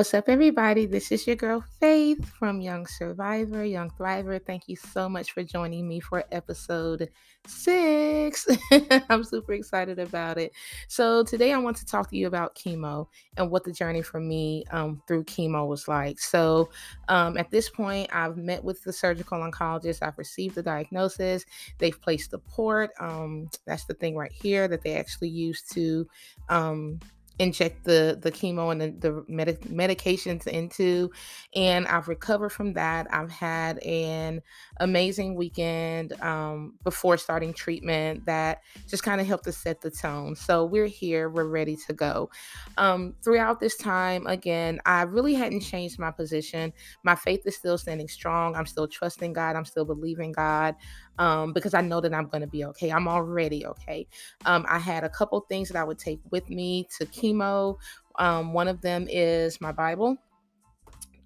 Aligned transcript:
What's 0.00 0.14
up, 0.14 0.30
everybody? 0.30 0.86
This 0.86 1.12
is 1.12 1.26
your 1.26 1.36
girl 1.36 1.62
Faith 1.78 2.26
from 2.26 2.62
Young 2.62 2.86
Survivor, 2.86 3.66
Young 3.66 3.90
Thriver. 3.90 4.42
Thank 4.42 4.66
you 4.66 4.74
so 4.74 5.10
much 5.10 5.32
for 5.32 5.44
joining 5.44 5.86
me 5.86 6.00
for 6.00 6.24
episode 6.32 7.10
six. 7.46 8.46
I'm 9.10 9.22
super 9.22 9.52
excited 9.52 9.98
about 9.98 10.38
it. 10.38 10.52
So, 10.88 11.22
today 11.22 11.52
I 11.52 11.58
want 11.58 11.76
to 11.76 11.84
talk 11.84 12.08
to 12.08 12.16
you 12.16 12.28
about 12.28 12.54
chemo 12.54 13.08
and 13.36 13.50
what 13.50 13.62
the 13.62 13.72
journey 13.72 14.00
for 14.00 14.20
me 14.20 14.64
um, 14.70 15.02
through 15.06 15.24
chemo 15.24 15.68
was 15.68 15.86
like. 15.86 16.18
So, 16.18 16.70
um, 17.08 17.36
at 17.36 17.50
this 17.50 17.68
point, 17.68 18.08
I've 18.10 18.38
met 18.38 18.64
with 18.64 18.82
the 18.82 18.94
surgical 18.94 19.38
oncologist, 19.38 19.98
I've 20.00 20.16
received 20.16 20.54
the 20.54 20.62
diagnosis, 20.62 21.44
they've 21.76 22.00
placed 22.00 22.30
the 22.30 22.38
port. 22.38 22.88
Um, 23.00 23.50
that's 23.66 23.84
the 23.84 23.92
thing 23.92 24.16
right 24.16 24.32
here 24.32 24.66
that 24.66 24.80
they 24.80 24.96
actually 24.96 25.28
use 25.28 25.60
to 25.72 26.08
um, 26.48 27.00
inject 27.40 27.84
the 27.84 28.18
the 28.20 28.30
chemo 28.30 28.70
and 28.70 28.80
the, 28.80 28.90
the 29.00 29.24
med- 29.26 29.62
medications 29.62 30.46
into 30.46 31.10
and 31.56 31.86
i've 31.86 32.06
recovered 32.06 32.50
from 32.50 32.74
that. 32.74 33.06
I've 33.12 33.30
had 33.30 33.78
an 33.78 34.42
amazing 34.78 35.34
weekend 35.34 36.12
um, 36.20 36.74
before 36.84 37.16
starting 37.16 37.54
treatment 37.54 38.26
that 38.26 38.62
just 38.86 39.02
kind 39.02 39.20
of 39.20 39.26
helped 39.26 39.44
to 39.44 39.52
set 39.52 39.80
the 39.80 39.90
tone. 39.90 40.36
So 40.36 40.64
we're 40.64 40.86
here 40.86 41.30
we're 41.30 41.46
ready 41.46 41.76
to 41.86 41.92
go. 41.94 42.30
Um, 42.76 43.14
throughout 43.22 43.60
this 43.60 43.76
time 43.76 44.26
again 44.26 44.80
i 44.84 45.02
really 45.02 45.34
hadn't 45.34 45.60
changed 45.60 45.98
my 45.98 46.10
position. 46.10 46.72
My 47.02 47.14
faith 47.14 47.40
is 47.46 47.56
still 47.56 47.78
standing 47.78 48.08
strong. 48.08 48.54
I'm 48.54 48.66
still 48.66 48.86
trusting 48.86 49.32
god. 49.32 49.56
I'm 49.56 49.64
still 49.64 49.84
believing 49.84 50.32
god 50.32 50.76
um, 51.20 51.52
because 51.52 51.74
I 51.74 51.82
know 51.82 52.00
that 52.00 52.14
I'm 52.14 52.28
going 52.28 52.40
to 52.40 52.48
be 52.48 52.64
okay. 52.64 52.90
I'm 52.90 53.06
already 53.06 53.66
okay. 53.66 54.08
Um, 54.46 54.64
I 54.68 54.78
had 54.78 55.04
a 55.04 55.08
couple 55.08 55.38
things 55.42 55.68
that 55.68 55.78
I 55.78 55.84
would 55.84 55.98
take 55.98 56.18
with 56.30 56.48
me 56.48 56.88
to 56.98 57.04
chemo. 57.06 57.76
Um, 58.18 58.54
one 58.54 58.66
of 58.66 58.80
them 58.80 59.06
is 59.08 59.60
my 59.60 59.70
Bible. 59.70 60.16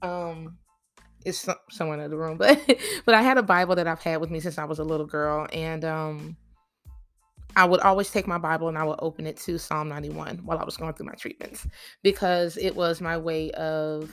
Um, 0.03 0.59
it's 1.25 1.48
someone 1.70 2.01
in 2.01 2.11
the 2.11 2.17
room, 2.17 2.36
but 2.39 2.61
but 3.06 3.14
I 3.14 3.23
had 3.23 3.39
a 3.39 3.42
Bible 3.42 3.77
that 3.77 3.86
I've 3.86 4.03
had 4.03 4.20
with 4.20 4.31
me 4.31 4.41
since 4.41 4.59
I 4.59 4.64
was 4.64 4.81
a 4.81 4.84
little 4.84 5.06
girl, 5.06 5.47
and 5.53 5.84
um, 5.84 6.36
I 7.55 7.64
would 7.64 7.81
always 7.81 8.11
take 8.11 8.27
my 8.27 8.39
Bible 8.39 8.69
and 8.69 8.77
I 8.77 8.83
would 8.83 8.98
open 8.98 9.29
it 9.29 9.36
to 9.39 9.58
Psalm 9.58 9.89
91 9.89 10.39
while 10.39 10.58
I 10.58 10.64
was 10.64 10.77
going 10.77 10.92
through 10.95 11.06
my 11.06 11.14
treatments 11.14 11.69
because 12.03 12.56
it 12.56 12.75
was 12.75 13.01
my 13.01 13.17
way 13.17 13.53
of 13.53 14.11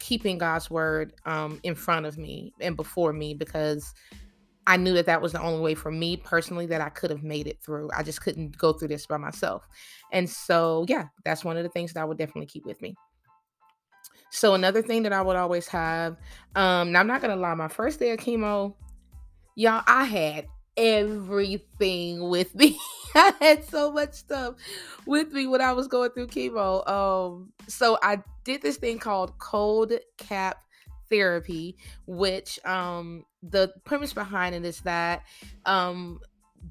keeping 0.00 0.38
God's 0.38 0.68
word 0.68 1.14
um, 1.24 1.60
in 1.62 1.76
front 1.76 2.04
of 2.04 2.18
me 2.18 2.52
and 2.60 2.74
before 2.74 3.12
me 3.12 3.32
because 3.32 3.94
I 4.66 4.76
knew 4.76 4.94
that 4.94 5.06
that 5.06 5.20
was 5.20 5.32
the 5.32 5.42
only 5.42 5.60
way 5.60 5.74
for 5.74 5.90
me 5.90 6.16
personally 6.16 6.66
that 6.66 6.80
I 6.80 6.88
could 6.88 7.10
have 7.10 7.22
made 7.22 7.46
it 7.46 7.58
through. 7.64 7.90
I 7.96 8.02
just 8.02 8.20
couldn't 8.22 8.56
go 8.56 8.72
through 8.72 8.88
this 8.88 9.06
by 9.06 9.16
myself. 9.16 9.66
And 10.12 10.28
so, 10.28 10.84
yeah, 10.88 11.06
that's 11.24 11.44
one 11.44 11.56
of 11.56 11.64
the 11.64 11.68
things 11.68 11.92
that 11.92 12.00
I 12.00 12.04
would 12.04 12.18
definitely 12.18 12.46
keep 12.46 12.64
with 12.64 12.80
me. 12.80 12.94
So, 14.30 14.54
another 14.54 14.80
thing 14.80 15.02
that 15.02 15.12
I 15.12 15.20
would 15.20 15.36
always 15.36 15.68
have, 15.68 16.16
um, 16.54 16.92
now 16.92 17.00
I'm 17.00 17.06
not 17.06 17.20
going 17.20 17.34
to 17.34 17.40
lie, 17.40 17.54
my 17.54 17.68
first 17.68 17.98
day 17.98 18.12
of 18.12 18.18
chemo, 18.18 18.74
y'all, 19.56 19.82
I 19.86 20.04
had 20.04 20.46
everything 20.76 22.28
with 22.28 22.54
me. 22.58 22.78
I 23.14 23.34
had 23.40 23.64
so 23.64 23.92
much 23.92 24.14
stuff 24.14 24.54
with 25.06 25.32
me 25.32 25.46
when 25.46 25.60
I 25.60 25.72
was 25.72 25.88
going 25.88 26.10
through 26.10 26.28
chemo. 26.28 26.88
Um, 26.88 27.52
so 27.68 27.98
I 28.02 28.22
did 28.44 28.62
this 28.62 28.76
thing 28.76 28.98
called 28.98 29.36
cold 29.38 29.92
cap 30.16 30.62
therapy, 31.12 31.76
which 32.06 32.58
um 32.64 33.24
the 33.42 33.72
premise 33.84 34.14
behind 34.14 34.54
it 34.54 34.64
is 34.64 34.80
that 34.80 35.22
um 35.66 36.18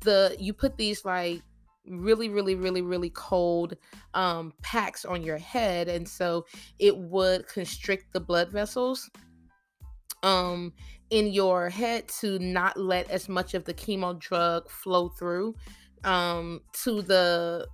the 0.02 0.36
you 0.40 0.52
put 0.54 0.78
these 0.78 1.06
like 1.06 1.42
really 1.88 2.30
really 2.30 2.56
really 2.56 2.82
really 2.82 3.12
cold 3.12 3.76
um 4.14 4.54
packs 4.62 5.06
on 5.06 5.24
your 5.24 5.38
head 5.38 5.88
and 5.88 6.08
so 6.08 6.46
it 6.80 6.96
would 6.98 7.48
constrict 7.48 8.14
the 8.14 8.20
blood 8.20 8.50
vessels 8.52 9.10
um 10.24 10.72
in 11.10 11.28
your 11.28 11.70
head 11.70 12.08
to 12.08 12.40
not 12.40 12.78
let 12.78 13.10
as 13.10 13.28
much 13.28 13.54
of 13.54 13.66
the 13.66 13.74
chemo 13.74 14.18
drug 14.18 14.70
flow 14.70 15.10
through 15.10 15.56
um 16.04 16.62
to 16.72 17.02
the 17.02 17.68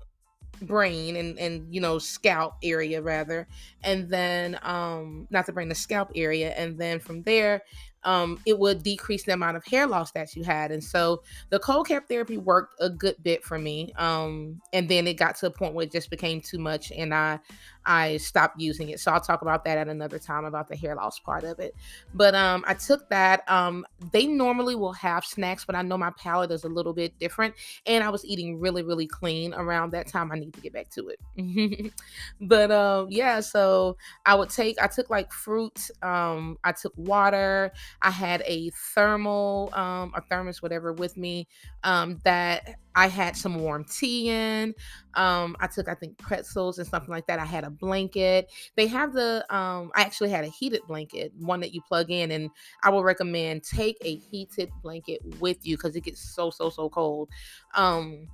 brain 0.62 1.16
and 1.16 1.38
and 1.40 1.74
you 1.74 1.82
know 1.82 2.00
scalp 2.00 2.56
area 2.64 3.02
rather. 3.02 3.48
And 3.84 4.10
then 4.10 4.60
um 4.64 5.28
not 5.30 5.46
the 5.46 5.54
brain 5.54 5.70
the 5.70 5.76
scalp 5.76 6.12
area. 6.16 6.52
And 6.52 6.78
then 6.78 7.00
from 7.00 7.24
there 7.24 7.62
um, 8.08 8.40
it 8.46 8.58
would 8.58 8.84
decrease 8.84 9.24
the 9.24 9.34
amount 9.34 9.58
of 9.58 9.66
hair 9.66 9.86
loss 9.86 10.12
that 10.14 10.34
you 10.34 10.44
had. 10.44 10.72
And 10.72 10.82
so 10.82 11.22
the 11.50 11.60
cold 11.60 11.90
cap 11.90 12.08
therapy 12.08 12.38
worked 12.38 12.74
a 12.80 12.90
good 12.90 13.18
bit 13.22 13.44
for 13.44 13.60
me. 13.60 13.92
Um, 13.98 14.62
and 14.72 14.88
then 14.88 15.08
it 15.08 15.16
got 15.16 15.36
to 15.38 15.48
a 15.48 15.52
point 15.52 15.74
where 15.74 15.84
it 15.84 15.92
just 15.92 16.10
became 16.10 16.40
too 16.40 16.58
much 16.58 16.90
and 16.94 17.14
I 17.14 17.40
I 17.88 18.18
stopped 18.18 18.60
using 18.60 18.90
it. 18.90 19.00
So 19.00 19.12
I'll 19.12 19.22
talk 19.22 19.42
about 19.42 19.64
that 19.64 19.78
at 19.78 19.88
another 19.88 20.20
time 20.20 20.44
about 20.44 20.68
the 20.68 20.76
hair 20.76 20.94
loss 20.94 21.20
part 21.20 21.46
of 21.46 21.60
it. 21.60 21.74
But 22.14 22.36
um, 22.36 22.66
I 22.68 22.74
took 22.74 23.10
that. 23.10 23.50
Um, 23.50 23.86
they 24.12 24.28
normally 24.28 24.76
will 24.76 24.92
have 24.94 25.24
snacks, 25.24 25.64
but 25.64 25.74
I 25.74 25.82
know 25.84 25.98
my 25.98 26.12
palate 26.18 26.52
is 26.52 26.66
a 26.66 26.68
little 26.68 26.92
bit 26.92 27.18
different. 27.18 27.56
And 27.86 28.04
I 28.04 28.10
was 28.10 28.26
eating 28.26 28.60
really, 28.60 28.84
really 28.84 29.08
clean 29.08 29.54
around 29.54 29.92
that 29.92 30.08
time. 30.08 30.34
I 30.34 30.36
need 30.38 30.54
to 30.54 30.62
get 30.62 30.74
back 30.74 30.90
to 30.92 31.10
it. 31.10 31.94
but 32.42 32.72
um, 32.72 33.08
yeah, 33.10 33.40
so 33.40 33.96
I 34.26 34.36
would 34.36 34.50
take, 34.50 34.82
I 34.82 34.88
took 34.88 35.10
like 35.10 35.32
fruit, 35.32 35.90
um, 36.04 36.58
I 36.66 36.74
took 36.74 36.92
water, 36.98 37.72
I 38.02 38.12
had 38.12 38.42
a 38.46 38.70
thermal, 38.94 39.70
um, 39.74 40.14
a 40.16 40.22
thermos, 40.22 40.62
whatever, 40.62 40.94
with 40.94 41.18
me 41.18 41.48
um, 41.84 42.20
that 42.24 42.76
I 42.96 43.08
had 43.08 43.36
some 43.36 43.56
warm 43.60 43.86
tea 43.86 44.30
in. 44.30 44.74
Um, 45.14 45.56
I 45.60 45.68
took, 45.68 45.88
I 45.88 45.94
think, 45.94 46.18
pretzels 46.18 46.80
and 46.80 46.88
something 46.88 47.10
like 47.10 47.28
that. 47.28 47.40
I 47.40 47.46
had 47.46 47.64
a 47.64 47.70
blanket. 47.70 48.52
They 48.76 48.88
have 48.88 49.14
the, 49.14 49.46
um, 49.56 49.92
I 49.96 50.02
actually 50.02 50.30
had 50.30 50.44
a 50.44 50.50
heated 50.50 50.82
blanket, 50.88 51.32
one 51.38 51.60
that 51.62 51.74
you 51.74 51.82
plug 51.82 52.12
in, 52.12 52.32
and 52.32 52.50
I 52.84 52.90
would 52.90 53.04
recommend 53.04 53.64
take 53.64 53.98
a 54.02 54.16
heated 54.16 54.70
blanket 54.82 55.22
with 55.40 55.66
you 55.66 55.78
because 55.78 55.96
it 55.96 56.02
gets 56.02 56.22
so, 56.22 56.50
so, 56.50 56.70
so 56.70 56.90
cold. 56.90 57.30
Um, 57.76 58.28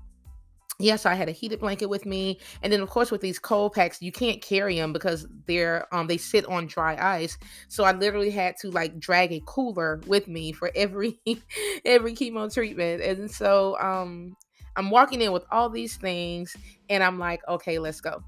yeah, 0.79 0.95
so 0.95 1.09
I 1.09 1.13
had 1.13 1.29
a 1.29 1.31
heated 1.31 1.59
blanket 1.59 1.85
with 1.88 2.06
me, 2.06 2.39
and 2.61 2.73
then 2.73 2.81
of 2.81 2.89
course 2.89 3.11
with 3.11 3.22
these 3.22 3.39
cold 3.39 3.73
packs, 3.73 4.01
you 4.01 4.11
can't 4.11 4.41
carry 4.41 4.75
them 4.75 4.91
because 4.91 5.28
they're 5.45 5.88
um 5.94 6.07
they 6.07 6.17
sit 6.17 6.45
on 6.45 6.67
dry 6.67 6.97
ice. 7.00 7.38
So 7.67 7.84
I 7.84 7.91
literally 7.91 8.31
had 8.31 8.56
to 8.61 8.72
like 8.72 9.00
drag 9.00 9.31
a 9.31 9.41
cooler 9.45 10.01
with 10.07 10.28
me 10.28 10.51
for 10.51 10.72
every 10.75 11.19
every 11.85 12.13
chemo 12.13 12.51
treatment, 12.51 13.01
and 13.01 13.29
so 13.29 13.78
um 13.79 14.35
I'm 14.75 14.89
walking 14.89 15.22
in 15.22 15.31
with 15.31 15.45
all 15.51 15.69
these 15.69 15.97
things, 15.97 16.56
and 16.90 17.03
I'm 17.03 17.19
like, 17.19 17.47
okay, 17.47 17.78
let's 17.78 18.01
go. 18.01 18.23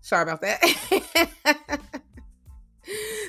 Sorry 0.00 0.22
about 0.22 0.40
that. 0.40 1.80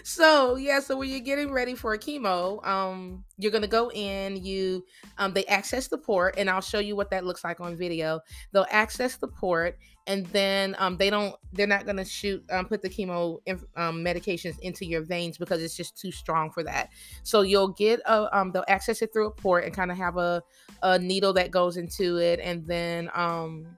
so 0.08 0.56
yeah 0.56 0.80
so 0.80 0.96
when 0.96 1.10
you're 1.10 1.20
getting 1.20 1.52
ready 1.52 1.76
for 1.76 1.94
a 1.94 2.00
chemo 2.00 2.66
um 2.66 3.26
you're 3.38 3.52
gonna 3.52 3.68
go 3.68 3.92
in 3.92 4.38
you 4.42 4.82
um 5.18 5.34
they 5.34 5.44
access 5.48 5.90
the 5.90 5.98
port 5.98 6.34
and 6.38 6.50
i'll 6.50 6.62
show 6.62 6.80
you 6.80 6.96
what 6.96 7.10
that 7.10 7.26
looks 7.26 7.44
like 7.44 7.60
on 7.60 7.76
video. 7.76 8.22
They'll 8.52 8.66
access 8.72 9.18
the 9.18 9.28
port 9.28 9.78
and 10.08 10.26
then 10.28 10.76
um 10.80 10.98
they 10.98 11.10
don't 11.10 11.36
they're 11.54 11.68
not 11.68 11.86
gonna 11.86 12.06
shoot 12.06 12.44
um 12.52 12.66
put 12.66 12.82
the 12.82 12.90
chemo 12.90 13.40
um, 13.76 14.04
medications 14.04 14.58
into 14.60 14.86
your 14.86 15.04
veins 15.04 15.38
because 15.38 15.62
it's 15.62 15.76
just 15.76 15.98
too 15.98 16.12
strong 16.12 16.52
for 16.52 16.64
that. 16.64 16.90
So 17.24 17.42
you'll 17.42 17.74
get 17.74 18.00
a 18.06 18.36
um 18.38 18.52
they'll 18.52 18.64
access 18.68 19.02
it 19.02 19.12
through 19.12 19.28
a 19.28 19.32
port 19.32 19.66
and 19.66 19.74
kind 19.74 19.92
of 19.92 19.98
have 19.98 20.18
a 20.18 20.42
a 20.84 20.98
needle 20.98 21.34
that 21.34 21.52
goes 21.52 21.78
into 21.78 22.18
it 22.18 22.40
and 22.42 22.66
then 22.66 23.10
um 23.14 23.78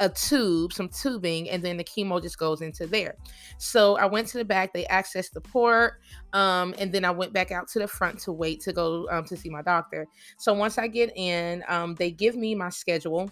a 0.00 0.08
tube, 0.08 0.72
some 0.72 0.88
tubing, 0.88 1.48
and 1.50 1.62
then 1.62 1.76
the 1.76 1.84
chemo 1.84 2.20
just 2.20 2.38
goes 2.38 2.62
into 2.62 2.86
there. 2.86 3.14
So 3.58 3.96
I 3.98 4.06
went 4.06 4.26
to 4.28 4.38
the 4.38 4.44
back, 4.44 4.72
they 4.72 4.84
accessed 4.86 5.32
the 5.32 5.42
port, 5.42 6.00
um, 6.32 6.74
and 6.78 6.90
then 6.90 7.04
I 7.04 7.10
went 7.10 7.34
back 7.34 7.52
out 7.52 7.68
to 7.68 7.78
the 7.78 7.86
front 7.86 8.18
to 8.20 8.32
wait 8.32 8.60
to 8.62 8.72
go 8.72 9.06
um, 9.10 9.24
to 9.26 9.36
see 9.36 9.50
my 9.50 9.62
doctor. 9.62 10.06
So 10.38 10.54
once 10.54 10.78
I 10.78 10.88
get 10.88 11.12
in, 11.16 11.62
um, 11.68 11.94
they 11.94 12.10
give 12.10 12.34
me 12.34 12.54
my 12.54 12.70
schedule. 12.70 13.30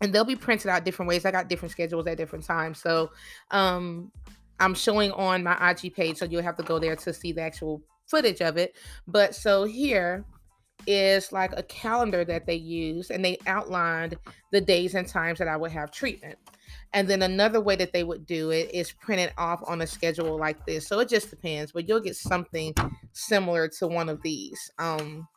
And 0.00 0.12
they'll 0.12 0.24
be 0.24 0.36
printed 0.36 0.68
out 0.68 0.84
different 0.84 1.08
ways. 1.08 1.24
I 1.24 1.32
got 1.32 1.48
different 1.48 1.72
schedules 1.72 2.06
at 2.06 2.16
different 2.16 2.44
times. 2.44 2.80
So 2.80 3.10
um, 3.50 4.12
I'm 4.60 4.72
showing 4.72 5.10
on 5.10 5.42
my 5.42 5.70
IG 5.70 5.92
page. 5.92 6.18
So 6.18 6.24
you'll 6.24 6.42
have 6.42 6.56
to 6.58 6.62
go 6.62 6.78
there 6.78 6.94
to 6.94 7.12
see 7.12 7.32
the 7.32 7.42
actual 7.42 7.82
footage 8.06 8.40
of 8.40 8.56
it. 8.56 8.76
But 9.08 9.34
so 9.34 9.64
here, 9.64 10.24
is 10.86 11.32
like 11.32 11.52
a 11.56 11.62
calendar 11.64 12.24
that 12.24 12.46
they 12.46 12.54
use 12.54 13.10
and 13.10 13.24
they 13.24 13.38
outlined 13.46 14.16
the 14.52 14.60
days 14.60 14.94
and 14.94 15.06
times 15.06 15.38
that 15.38 15.48
I 15.48 15.56
would 15.56 15.72
have 15.72 15.90
treatment. 15.90 16.38
And 16.94 17.08
then 17.08 17.22
another 17.22 17.60
way 17.60 17.76
that 17.76 17.92
they 17.92 18.04
would 18.04 18.26
do 18.26 18.50
it 18.50 18.70
is 18.72 18.92
print 18.92 19.20
it 19.20 19.32
off 19.36 19.62
on 19.66 19.82
a 19.82 19.86
schedule 19.86 20.38
like 20.38 20.64
this. 20.66 20.86
So 20.86 21.00
it 21.00 21.08
just 21.08 21.30
depends, 21.30 21.72
but 21.72 21.86
you'll 21.86 22.00
get 22.00 22.16
something 22.16 22.74
similar 23.12 23.68
to 23.78 23.86
one 23.86 24.08
of 24.08 24.22
these. 24.22 24.70
Um 24.78 25.28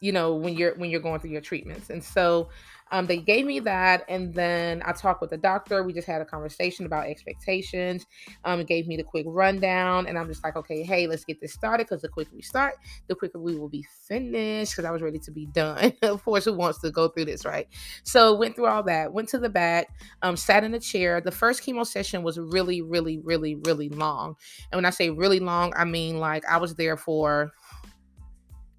you 0.00 0.12
know 0.12 0.34
when 0.34 0.54
you're 0.54 0.74
when 0.76 0.90
you're 0.90 1.00
going 1.00 1.20
through 1.20 1.30
your 1.30 1.40
treatments 1.40 1.90
and 1.90 2.02
so 2.02 2.48
um, 2.90 3.06
they 3.06 3.18
gave 3.18 3.44
me 3.44 3.60
that, 3.60 4.04
and 4.08 4.34
then 4.34 4.82
I 4.84 4.92
talked 4.92 5.20
with 5.20 5.30
the 5.30 5.36
doctor. 5.36 5.82
We 5.82 5.92
just 5.92 6.06
had 6.06 6.22
a 6.22 6.24
conversation 6.24 6.86
about 6.86 7.06
expectations. 7.06 8.06
Um, 8.44 8.64
gave 8.64 8.86
me 8.86 8.96
the 8.96 9.02
quick 9.02 9.26
rundown, 9.28 10.06
and 10.06 10.18
I'm 10.18 10.26
just 10.26 10.42
like, 10.42 10.56
okay, 10.56 10.82
hey, 10.82 11.06
let's 11.06 11.24
get 11.24 11.40
this 11.40 11.52
started 11.52 11.86
because 11.86 12.02
the 12.02 12.08
quicker 12.08 12.30
we 12.34 12.42
start, 12.42 12.74
the 13.08 13.14
quicker 13.14 13.38
we 13.38 13.56
will 13.56 13.68
be 13.68 13.84
finished. 14.06 14.72
Because 14.72 14.84
I 14.84 14.90
was 14.90 15.02
ready 15.02 15.18
to 15.18 15.30
be 15.30 15.46
done. 15.46 15.92
of 16.02 16.24
course, 16.24 16.44
who 16.44 16.54
wants 16.54 16.80
to 16.80 16.90
go 16.90 17.08
through 17.08 17.26
this, 17.26 17.44
right? 17.44 17.68
So 18.04 18.34
went 18.34 18.56
through 18.56 18.66
all 18.66 18.82
that. 18.84 19.12
Went 19.12 19.28
to 19.30 19.38
the 19.38 19.50
back. 19.50 19.88
Um, 20.22 20.36
sat 20.36 20.64
in 20.64 20.74
a 20.74 20.80
chair. 20.80 21.20
The 21.20 21.30
first 21.30 21.62
chemo 21.62 21.86
session 21.86 22.22
was 22.22 22.38
really, 22.38 22.82
really, 22.82 23.18
really, 23.18 23.56
really 23.56 23.88
long. 23.90 24.36
And 24.72 24.78
when 24.78 24.86
I 24.86 24.90
say 24.90 25.10
really 25.10 25.40
long, 25.40 25.72
I 25.76 25.84
mean 25.84 26.18
like 26.18 26.44
I 26.46 26.56
was 26.56 26.74
there 26.76 26.96
for 26.96 27.52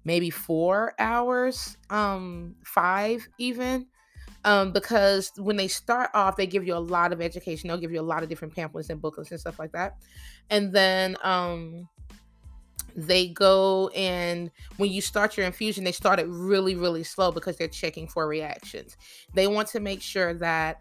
maybe 0.04 0.30
four 0.30 0.94
hours, 0.98 1.76
um, 1.90 2.54
five 2.64 3.28
even 3.38 3.86
um, 4.44 4.72
because 4.72 5.32
when 5.36 5.56
they 5.56 5.68
start 5.68 6.10
off, 6.14 6.36
they 6.36 6.46
give 6.46 6.66
you 6.66 6.74
a 6.74 6.78
lot 6.78 7.12
of 7.12 7.20
education. 7.20 7.68
They'll 7.68 7.78
give 7.78 7.92
you 7.92 8.00
a 8.00 8.02
lot 8.02 8.22
of 8.22 8.28
different 8.28 8.54
pamphlets 8.54 8.90
and 8.90 9.00
booklets 9.00 9.30
and 9.30 9.40
stuff 9.40 9.58
like 9.58 9.72
that. 9.72 9.98
And 10.48 10.72
then 10.72 11.16
um, 11.22 11.88
they 12.96 13.28
go 13.28 13.88
and 13.88 14.50
when 14.78 14.90
you 14.90 15.02
start 15.02 15.36
your 15.36 15.46
infusion, 15.46 15.84
they 15.84 15.92
start 15.92 16.18
it 16.18 16.26
really, 16.28 16.74
really 16.74 17.04
slow 17.04 17.30
because 17.30 17.56
they're 17.56 17.68
checking 17.68 18.08
for 18.08 18.26
reactions. 18.26 18.96
They 19.34 19.46
want 19.46 19.68
to 19.68 19.80
make 19.80 20.00
sure 20.00 20.32
that 20.34 20.80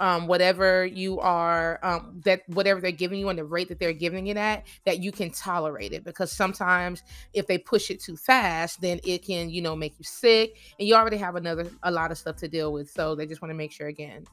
um, 0.00 0.26
whatever 0.26 0.84
you 0.84 1.20
are 1.20 1.78
um, 1.82 2.20
that 2.24 2.42
whatever 2.48 2.80
they're 2.80 2.90
giving 2.90 3.20
you 3.20 3.28
and 3.28 3.38
the 3.38 3.44
rate 3.44 3.68
that 3.68 3.78
they're 3.78 3.92
giving 3.92 4.26
it 4.26 4.36
at 4.36 4.66
that 4.84 5.00
you 5.00 5.12
can 5.12 5.30
tolerate 5.30 5.92
it. 5.92 6.04
Because 6.04 6.32
sometimes 6.32 7.02
if 7.32 7.46
they 7.46 7.58
push 7.58 7.90
it 7.90 8.00
too 8.00 8.16
fast 8.16 8.80
then 8.80 9.00
it 9.04 9.24
can 9.24 9.50
you 9.50 9.62
know 9.62 9.76
make 9.76 9.94
you 9.98 10.04
sick. 10.04 10.56
And 10.78 10.88
you 10.88 10.94
already 10.94 11.16
have 11.18 11.36
another 11.36 11.70
a 11.82 11.90
lot 11.90 12.10
of 12.10 12.18
stuff 12.18 12.36
to 12.36 12.48
deal 12.48 12.72
with. 12.72 12.90
So 12.90 13.14
they 13.14 13.26
just 13.26 13.42
want 13.42 13.50
to 13.50 13.56
make 13.56 13.72
sure 13.72 13.86
again 13.88 14.24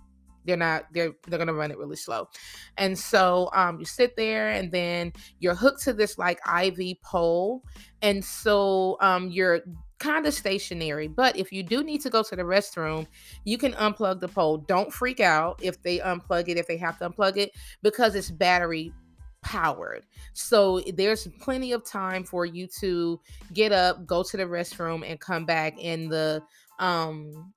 they're 0.46 0.58
not 0.58 0.86
they're 0.94 1.12
they're 1.28 1.40
gonna 1.40 1.54
run 1.54 1.72
it 1.72 1.78
really 1.78 1.96
slow. 1.96 2.30
And 2.78 2.98
so 2.98 3.50
um 3.54 3.80
you 3.80 3.86
sit 3.86 4.16
there 4.16 4.50
and 4.50 4.72
then 4.72 5.14
you're 5.40 5.56
hooked 5.56 5.82
to 5.84 5.94
this 5.94 6.18
like 6.18 6.40
iv 6.62 6.80
pole. 7.04 7.64
And 8.02 8.24
so 8.24 8.98
um 9.02 9.30
you're 9.30 9.62
kind 10.06 10.26
of 10.28 10.34
stationary. 10.34 11.08
But 11.08 11.36
if 11.36 11.52
you 11.52 11.64
do 11.64 11.84
need 11.84 12.02
to 12.02 12.10
go 12.10 12.22
to 12.24 12.36
the 12.36 12.44
restroom, 12.44 13.08
you 13.44 13.58
can 13.58 13.74
unplug 13.74 14.20
the 14.20 14.28
pole. 14.28 14.58
Don't 14.58 14.94
freak 14.94 15.20
out 15.20 15.60
if 15.64 15.82
they 15.82 16.00
unplug 16.00 16.48
it, 16.48 16.58
if 16.58 16.68
they 16.68 16.78
have 16.78 17.00
to 17.00 17.10
unplug 17.10 17.38
it, 17.38 17.52
because 17.82 18.14
it's 18.16 18.30
battery 18.30 18.94
powered. 19.42 20.06
So 20.34 20.82
there's 20.94 21.28
plenty 21.40 21.72
of 21.72 21.84
time 21.84 22.24
for 22.24 22.46
you 22.46 22.68
to 22.80 23.20
get 23.54 23.72
up, 23.72 24.06
go 24.06 24.24
to 24.24 24.38
the 24.38 24.44
restroom, 24.44 25.10
and 25.10 25.20
come 25.20 25.46
back. 25.46 25.76
And 25.82 26.12
the 26.12 26.42
um 26.80 27.54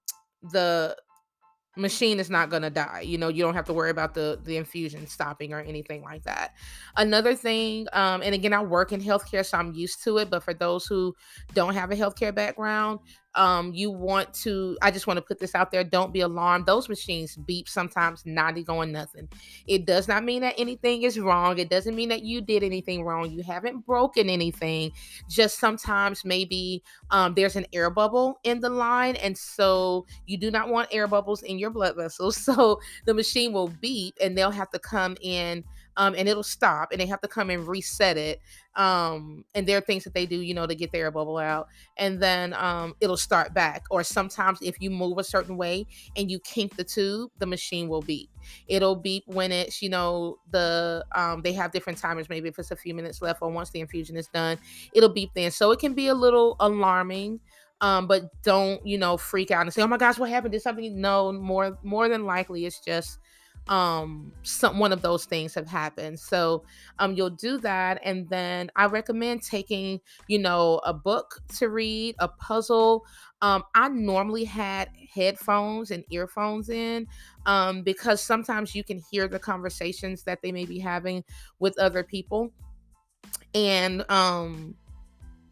the 0.53 0.97
machine 1.79 2.21
is 2.21 2.29
not 2.29 2.51
going 2.51 2.63
to 2.63 2.71
die. 2.71 3.03
You 3.07 3.19
know 3.19 3.29
you 3.29 3.43
don't 3.43 3.55
have 3.55 3.67
to 3.67 3.73
worry 3.73 3.91
about 3.91 4.15
the 4.15 4.39
the 4.45 4.57
infusion 4.57 5.07
stopping 5.07 5.53
or 5.53 5.61
anything 5.61 6.03
like 6.03 6.25
that. 6.25 6.55
Another 6.97 7.35
thing 7.35 7.87
um 7.93 8.23
and 8.23 8.35
again 8.35 8.53
i 8.53 8.63
work 8.63 8.93
in 8.93 9.01
healthcare 9.01 9.45
so 9.45 9.59
i'm 9.59 9.73
used 9.73 10.03
to 10.03 10.19
it 10.19 10.31
but 10.31 10.43
for 10.43 10.55
those 10.55 10.87
who 10.87 11.15
don't 11.55 11.75
have 11.75 11.91
a 11.91 11.97
healthcare 11.97 12.35
background 12.35 13.01
um, 13.39 13.73
you 13.73 13.91
want 13.91 14.35
to, 14.35 14.77
I 14.83 14.91
just 14.91 15.07
want 15.07 15.17
to 15.17 15.23
put 15.23 15.39
this 15.39 15.55
out 15.55 15.71
there. 15.71 15.85
Don't 15.85 16.13
be 16.13 16.21
alarmed. 16.21 16.67
Those 16.67 16.89
machines 16.89 17.37
beep 17.37 17.69
sometimes, 17.69 18.25
not 18.27 18.49
going 18.65 18.91
nothing. 18.91 19.29
It 19.67 19.87
does 19.87 20.09
not 20.09 20.25
mean 20.25 20.43
that 20.43 20.55
anything 20.59 21.05
is 21.05 21.21
wrong. 21.21 21.59
It 21.59 21.71
doesn't 21.71 21.95
mean 21.95 22.09
that 22.09 22.25
you 22.25 22.41
did 22.41 22.65
anything 22.65 23.05
wrong. 23.05 23.31
You 23.31 23.45
haven't 23.45 23.87
broken 23.87 24.29
anything. 24.29 24.91
Just 25.29 25.61
sometimes 25.61 26.25
maybe 26.25 26.83
um, 27.11 27.35
there's 27.35 27.55
an 27.55 27.67
air 27.73 27.91
bubble 27.91 28.41
in 28.43 28.59
the 28.59 28.71
line. 28.71 29.15
And 29.17 29.39
so 29.39 30.05
you 30.27 30.37
do 30.37 30.51
not 30.51 30.69
want 30.69 30.89
air 30.91 31.07
bubbles 31.07 31.43
in 31.43 31.59
your 31.59 31.71
blood 31.71 31.97
vessels. 31.97 32.49
So 32.59 32.81
the 33.05 33.13
machine 33.13 33.53
will 33.53 33.69
beep 33.69 34.17
and 34.23 34.37
they'll 34.37 34.51
have 34.51 34.71
to 34.71 34.79
come 34.79 35.17
in 35.21 35.65
um, 35.99 36.15
and 36.17 36.29
it'll 36.29 36.45
stop 36.45 36.93
and 36.93 37.01
they 37.01 37.07
have 37.07 37.21
to 37.21 37.29
come 37.29 37.51
and 37.51 37.67
reset 37.67 38.17
it. 38.17 38.41
Um, 38.77 39.45
and 39.55 39.67
there 39.67 39.77
are 39.77 39.81
things 39.83 40.05
that 40.05 40.15
they 40.15 40.25
do, 40.25 40.41
you 40.41 40.55
know, 40.55 40.65
to 40.65 40.75
get 40.77 40.93
their 40.93 41.11
bubble 41.11 41.37
out, 41.37 41.67
and 41.97 42.23
then 42.23 42.55
um, 42.55 42.95
it'll 43.01 43.17
start 43.17 43.53
back. 43.53 43.83
Or 43.91 44.05
sometimes 44.05 44.61
if 44.63 44.81
you 44.81 44.89
move 44.89 45.19
a 45.19 45.25
certain 45.25 45.57
way 45.57 45.85
and 46.17 46.31
you 46.31 46.39
kink 46.39 46.77
the 46.77 46.85
tube, 46.85 47.33
the 47.39 47.47
machine 47.47 47.89
will 47.89 48.03
beep. 48.03 48.31
It'll 48.69 48.95
beep 48.95 49.25
when 49.27 49.51
it's, 49.51 49.83
you 49.83 49.89
know, 49.89 50.39
the 50.53 51.05
um, 51.15 51.43
they 51.43 51.53
have 51.55 51.73
different 51.73 51.99
timers. 51.99 52.29
Maybe 52.29 52.49
if 52.49 52.59
it's 52.59 52.71
a 52.71 52.77
few 52.77 52.95
minutes 52.95 53.21
left 53.21 53.43
or 53.43 53.51
once 53.51 53.71
the 53.71 53.81
infusion 53.81 54.17
is 54.17 54.29
done, 54.29 54.57
it'll 54.95 55.09
beep 55.09 55.31
then. 55.35 55.51
So 55.51 55.73
it 55.73 55.81
can 55.81 55.93
be 55.93 56.07
a 56.07 56.15
little 56.15 56.57
alarming 56.61 57.41
um 57.81 58.09
but 58.09 58.25
don't 58.43 58.85
you 58.85 58.99
know 58.99 59.17
freak 59.17 59.53
out 59.53 59.63
and 59.63 59.73
say 59.73 59.83
oh 59.83 59.87
my 59.87 59.97
gosh 59.97 60.19
what 60.19 60.29
happened 60.29 60.51
did 60.51 60.61
something 60.61 61.01
no 61.01 61.31
more 61.31 61.79
more 61.85 62.09
than 62.09 62.25
likely 62.25 62.67
it's 62.67 62.81
just 62.81 63.21
um 63.69 64.33
some 64.43 64.79
one 64.79 64.93
of 64.93 65.03
those 65.03 65.25
things 65.27 65.55
have 65.55 65.69
happened. 65.69 66.19
So 66.19 66.65
um 66.99 67.15
you'll 67.15 67.31
do 67.31 67.59
that 67.59 68.01
and 68.05 68.29
then 68.29 68.71
i 68.77 68.87
recommend 68.87 69.43
taking 69.43 70.01
you 70.27 70.39
know 70.39 70.81
a 70.85 70.95
book 70.95 71.41
to 71.59 71.69
read 71.69 72.17
a 72.19 72.29
puzzle. 72.29 73.05
Um 73.43 73.65
i 73.75 73.89
normally 73.89 74.45
had 74.45 74.91
headphones 75.15 75.91
and 75.91 76.05
earphones 76.11 76.69
in 76.71 77.07
um 77.47 77.83
because 77.83 78.21
sometimes 78.23 78.75
you 78.75 78.85
can 78.85 79.01
hear 79.11 79.29
the 79.29 79.39
conversations 79.39 80.25
that 80.25 80.41
they 80.43 80.53
may 80.53 80.65
be 80.65 80.79
having 80.79 81.25
with 81.59 81.79
other 81.79 82.03
people. 82.03 82.53
And 83.55 84.09
um 84.11 84.77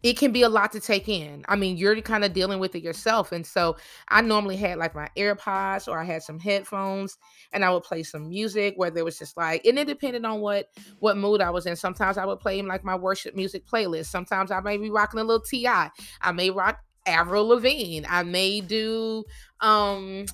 it 0.07 0.17
can 0.17 0.31
be 0.31 0.43
a 0.43 0.47
lot 0.47 0.71
to 0.71 0.79
take 0.79 1.09
in. 1.09 1.43
I 1.49 1.57
mean, 1.57 1.75
you're 1.75 1.99
kind 1.99 2.23
of 2.23 2.31
dealing 2.31 2.59
with 2.59 2.73
it 2.75 2.81
yourself. 2.81 3.33
And 3.33 3.45
so 3.45 3.75
I 4.07 4.21
normally 4.21 4.55
had 4.55 4.77
like 4.77 4.95
my 4.95 5.09
AirPods 5.17 5.85
or 5.85 5.99
I 5.99 6.05
had 6.05 6.23
some 6.23 6.39
headphones 6.39 7.17
and 7.51 7.65
I 7.65 7.69
would 7.71 7.83
play 7.83 8.03
some 8.03 8.29
music, 8.29 8.75
whether 8.77 8.99
it 8.99 9.03
was 9.03 9.19
just 9.19 9.35
like, 9.35 9.65
and 9.65 9.77
it 9.77 9.85
depended 9.85 10.23
on 10.23 10.39
what 10.39 10.69
what 10.99 11.17
mood 11.17 11.41
I 11.41 11.49
was 11.49 11.65
in. 11.65 11.75
Sometimes 11.75 12.17
I 12.17 12.23
would 12.23 12.39
play 12.39 12.61
like 12.61 12.85
my 12.85 12.95
worship 12.95 13.35
music 13.35 13.67
playlist. 13.67 14.05
Sometimes 14.05 14.49
I 14.49 14.61
may 14.61 14.77
be 14.77 14.89
rocking 14.89 15.19
a 15.19 15.25
little 15.25 15.43
T.I. 15.43 15.89
I 16.21 16.31
may 16.31 16.51
rock 16.51 16.79
Avril 17.05 17.45
Lavigne. 17.45 18.05
I 18.07 18.23
may 18.23 18.61
do 18.61 19.25
um 19.59 20.25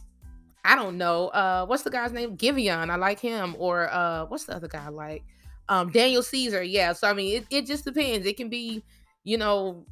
I 0.63 0.75
don't 0.75 0.99
know. 0.99 1.29
Uh 1.29 1.65
what's 1.65 1.81
the 1.81 1.89
guy's 1.89 2.11
name? 2.11 2.37
Giveon. 2.37 2.91
I 2.91 2.95
like 2.97 3.19
him. 3.19 3.55
Or 3.57 3.91
uh 3.91 4.25
what's 4.25 4.43
the 4.43 4.55
other 4.55 4.67
guy 4.67 4.89
like? 4.89 5.23
Um 5.67 5.89
Daniel 5.89 6.21
Caesar. 6.21 6.61
Yeah. 6.61 6.93
So 6.93 7.07
I 7.07 7.13
mean 7.13 7.37
it, 7.37 7.47
it 7.49 7.65
just 7.65 7.85
depends. 7.85 8.27
It 8.27 8.37
can 8.37 8.49
be 8.49 8.83
you 9.23 9.37
know, 9.37 9.85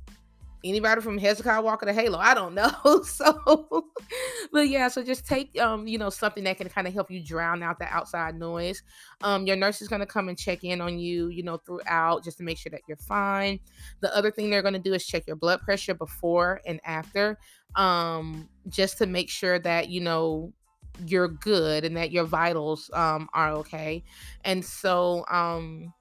anybody 0.63 1.01
from 1.01 1.17
Hezekiah 1.17 1.61
Walker 1.61 1.85
to 1.85 1.93
Halo. 1.93 2.19
I 2.19 2.33
don't 2.33 2.53
know. 2.53 2.71
so, 3.03 3.85
but 4.51 4.69
yeah, 4.69 4.87
so 4.87 5.03
just 5.03 5.25
take, 5.25 5.59
um, 5.59 5.87
you 5.87 5.97
know, 5.97 6.09
something 6.09 6.43
that 6.43 6.57
can 6.57 6.69
kind 6.69 6.87
of 6.87 6.93
help 6.93 7.09
you 7.09 7.23
drown 7.23 7.63
out 7.63 7.79
the 7.79 7.85
outside 7.85 8.37
noise. 8.37 8.83
Um, 9.21 9.45
your 9.45 9.55
nurse 9.55 9.81
is 9.81 9.87
going 9.87 10.01
to 10.01 10.05
come 10.05 10.29
and 10.29 10.37
check 10.37 10.63
in 10.63 10.81
on 10.81 10.99
you, 10.99 11.29
you 11.29 11.43
know, 11.43 11.57
throughout 11.57 12.23
just 12.23 12.37
to 12.37 12.43
make 12.43 12.57
sure 12.57 12.69
that 12.71 12.81
you're 12.87 12.97
fine. 12.97 13.59
The 14.01 14.15
other 14.15 14.31
thing 14.31 14.49
they're 14.49 14.61
going 14.61 14.73
to 14.73 14.79
do 14.79 14.93
is 14.93 15.05
check 15.05 15.25
your 15.27 15.35
blood 15.35 15.61
pressure 15.61 15.93
before 15.93 16.61
and 16.65 16.79
after, 16.83 17.39
um, 17.75 18.49
just 18.67 18.97
to 18.99 19.05
make 19.05 19.29
sure 19.29 19.59
that, 19.59 19.89
you 19.89 20.01
know, 20.01 20.53
you're 21.05 21.29
good 21.29 21.85
and 21.85 21.95
that 21.95 22.11
your 22.11 22.25
vitals 22.25 22.91
um 22.93 23.29
are 23.33 23.51
okay. 23.51 24.03
And 24.43 24.63
so, 24.63 25.25
um, 25.31 25.93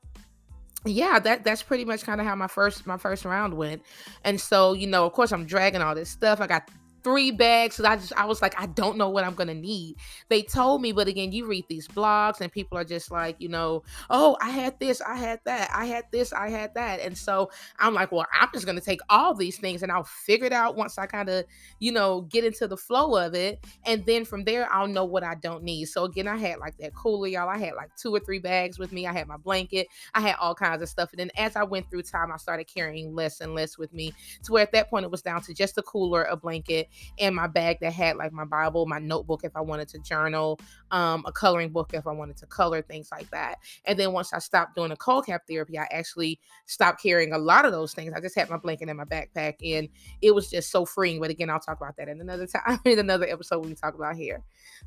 yeah 0.84 1.18
that 1.18 1.44
that's 1.44 1.62
pretty 1.62 1.84
much 1.84 2.04
kind 2.04 2.20
of 2.20 2.26
how 2.26 2.34
my 2.34 2.46
first 2.46 2.86
my 2.86 2.96
first 2.96 3.24
round 3.24 3.54
went. 3.54 3.82
And 4.24 4.40
so 4.40 4.72
you 4.72 4.86
know 4.86 5.04
of 5.06 5.12
course 5.12 5.32
i'm 5.32 5.46
dragging 5.46 5.82
all 5.82 5.94
this 5.94 6.10
stuff. 6.10 6.40
I 6.40 6.46
got 6.46 6.70
three 7.02 7.30
bags 7.30 7.76
because 7.76 7.90
I 7.90 7.96
just 7.96 8.12
I 8.14 8.24
was 8.24 8.42
like, 8.42 8.60
I 8.60 8.66
don't 8.66 8.96
know 8.96 9.08
what 9.08 9.24
I'm 9.24 9.34
gonna 9.34 9.54
need. 9.54 9.96
They 10.28 10.42
told 10.42 10.82
me, 10.82 10.92
but 10.92 11.08
again, 11.08 11.32
you 11.32 11.46
read 11.46 11.64
these 11.68 11.88
blogs 11.88 12.40
and 12.40 12.50
people 12.50 12.76
are 12.78 12.84
just 12.84 13.10
like, 13.10 13.36
you 13.40 13.48
know, 13.48 13.82
oh, 14.08 14.36
I 14.40 14.50
had 14.50 14.78
this, 14.80 15.00
I 15.00 15.16
had 15.16 15.40
that, 15.44 15.70
I 15.74 15.86
had 15.86 16.04
this, 16.12 16.32
I 16.32 16.50
had 16.50 16.74
that. 16.74 17.00
And 17.00 17.16
so 17.16 17.50
I'm 17.78 17.94
like, 17.94 18.12
well, 18.12 18.26
I'm 18.38 18.48
just 18.52 18.66
gonna 18.66 18.80
take 18.80 19.00
all 19.08 19.34
these 19.34 19.58
things 19.58 19.82
and 19.82 19.90
I'll 19.90 20.04
figure 20.04 20.46
it 20.46 20.52
out 20.52 20.76
once 20.76 20.98
I 20.98 21.06
kind 21.06 21.28
of, 21.28 21.44
you 21.78 21.92
know, 21.92 22.22
get 22.22 22.44
into 22.44 22.66
the 22.68 22.76
flow 22.76 23.16
of 23.16 23.34
it. 23.34 23.64
And 23.84 24.04
then 24.06 24.24
from 24.24 24.44
there, 24.44 24.70
I'll 24.72 24.88
know 24.88 25.04
what 25.04 25.24
I 25.24 25.34
don't 25.36 25.62
need. 25.62 25.86
So 25.86 26.04
again, 26.04 26.28
I 26.28 26.36
had 26.36 26.58
like 26.58 26.76
that 26.78 26.94
cooler, 26.94 27.28
y'all. 27.28 27.48
I 27.48 27.58
had 27.58 27.74
like 27.74 27.90
two 27.96 28.14
or 28.14 28.20
three 28.20 28.38
bags 28.38 28.78
with 28.78 28.92
me. 28.92 29.06
I 29.06 29.12
had 29.12 29.26
my 29.26 29.36
blanket, 29.36 29.88
I 30.14 30.20
had 30.20 30.36
all 30.40 30.54
kinds 30.54 30.82
of 30.82 30.88
stuff. 30.88 31.10
And 31.12 31.20
then 31.20 31.30
as 31.36 31.56
I 31.56 31.64
went 31.64 31.90
through 31.90 32.02
time, 32.02 32.32
I 32.32 32.36
started 32.36 32.64
carrying 32.64 33.14
less 33.14 33.40
and 33.40 33.54
less 33.54 33.78
with 33.78 33.92
me 33.92 34.12
to 34.44 34.52
where 34.52 34.62
at 34.62 34.72
that 34.72 34.90
point 34.90 35.04
it 35.04 35.10
was 35.10 35.22
down 35.22 35.42
to 35.42 35.54
just 35.54 35.78
a 35.78 35.82
cooler, 35.82 36.24
a 36.24 36.36
blanket, 36.36 36.88
and 37.18 37.34
my 37.34 37.46
bag 37.46 37.78
that 37.80 37.92
had 37.92 38.16
like 38.16 38.32
my 38.32 38.44
Bible, 38.44 38.86
my 38.86 38.98
notebook 38.98 39.44
if 39.44 39.52
I 39.56 39.60
wanted 39.60 39.88
to 39.88 39.98
journal, 40.00 40.58
um, 40.90 41.24
a 41.26 41.32
coloring 41.32 41.70
book 41.70 41.90
if 41.94 42.06
I 42.06 42.12
wanted 42.12 42.36
to 42.38 42.46
color, 42.46 42.82
things 42.82 43.08
like 43.12 43.30
that. 43.30 43.56
And 43.84 43.98
then 43.98 44.12
once 44.12 44.32
I 44.32 44.38
stopped 44.38 44.76
doing 44.76 44.90
the 44.90 44.96
cold 44.96 45.26
cap 45.26 45.42
therapy, 45.48 45.78
I 45.78 45.86
actually 45.90 46.40
stopped 46.66 47.02
carrying 47.02 47.32
a 47.32 47.38
lot 47.38 47.64
of 47.64 47.72
those 47.72 47.94
things. 47.94 48.12
I 48.14 48.20
just 48.20 48.36
had 48.36 48.50
my 48.50 48.56
blanket 48.56 48.88
in 48.88 48.96
my 48.96 49.04
backpack 49.04 49.54
and 49.64 49.88
it 50.22 50.34
was 50.34 50.50
just 50.50 50.70
so 50.70 50.84
freeing. 50.84 51.20
But 51.20 51.30
again, 51.30 51.50
I'll 51.50 51.60
talk 51.60 51.78
about 51.80 51.96
that 51.96 52.08
in 52.08 52.20
another 52.20 52.46
time, 52.46 52.80
in 52.84 52.98
another 52.98 53.26
episode 53.28 53.60
when 53.60 53.70
we 53.70 53.74
talk 53.74 53.94
about 53.94 54.16
hair. 54.16 54.42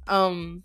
Um, 0.07 0.63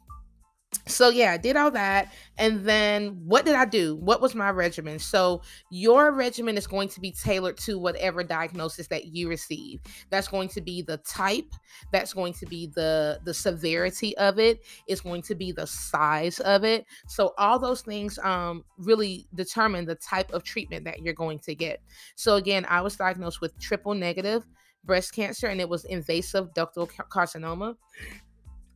so 0.86 1.08
yeah, 1.08 1.32
I 1.32 1.36
did 1.36 1.56
all 1.56 1.70
that. 1.70 2.12
And 2.36 2.64
then 2.64 3.18
what 3.24 3.44
did 3.44 3.54
I 3.54 3.64
do? 3.64 3.96
What 3.96 4.20
was 4.20 4.34
my 4.34 4.50
regimen? 4.50 4.98
So 4.98 5.42
your 5.70 6.12
regimen 6.12 6.56
is 6.56 6.66
going 6.66 6.88
to 6.90 7.00
be 7.00 7.10
tailored 7.10 7.56
to 7.58 7.78
whatever 7.78 8.22
diagnosis 8.22 8.86
that 8.88 9.06
you 9.06 9.28
receive. 9.28 9.80
That's 10.10 10.28
going 10.28 10.48
to 10.50 10.60
be 10.60 10.82
the 10.82 10.98
type, 10.98 11.52
that's 11.92 12.12
going 12.12 12.34
to 12.34 12.46
be 12.46 12.66
the 12.74 13.20
the 13.24 13.34
severity 13.34 14.16
of 14.18 14.38
it, 14.38 14.64
it's 14.86 15.00
going 15.00 15.22
to 15.22 15.34
be 15.34 15.52
the 15.52 15.66
size 15.66 16.40
of 16.40 16.64
it. 16.64 16.84
So 17.06 17.32
all 17.38 17.58
those 17.58 17.82
things 17.82 18.18
um 18.18 18.64
really 18.78 19.26
determine 19.34 19.84
the 19.84 19.96
type 19.96 20.32
of 20.32 20.42
treatment 20.42 20.84
that 20.84 21.00
you're 21.00 21.14
going 21.14 21.38
to 21.40 21.54
get. 21.54 21.80
So 22.16 22.36
again, 22.36 22.66
I 22.68 22.80
was 22.82 22.96
diagnosed 22.96 23.40
with 23.40 23.58
triple 23.58 23.94
negative 23.94 24.46
breast 24.84 25.14
cancer 25.14 25.48
and 25.48 25.60
it 25.60 25.68
was 25.68 25.84
invasive 25.86 26.52
ductal 26.54 26.90
carcinoma. 27.10 27.76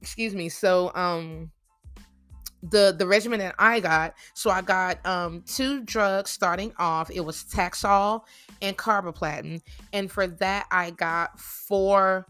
Excuse 0.00 0.34
me. 0.34 0.48
So 0.48 0.90
um 0.94 1.50
the 2.62 2.94
the 2.96 3.06
regimen 3.06 3.40
that 3.40 3.54
I 3.58 3.80
got. 3.80 4.14
So 4.34 4.50
I 4.50 4.62
got 4.62 5.04
um 5.06 5.42
two 5.46 5.82
drugs 5.82 6.30
starting 6.30 6.72
off. 6.78 7.10
It 7.10 7.20
was 7.20 7.44
Taxol 7.44 8.22
and 8.60 8.76
carboplatin, 8.76 9.60
and 9.92 10.10
for 10.10 10.26
that 10.26 10.66
I 10.70 10.90
got 10.90 11.38
four 11.38 12.26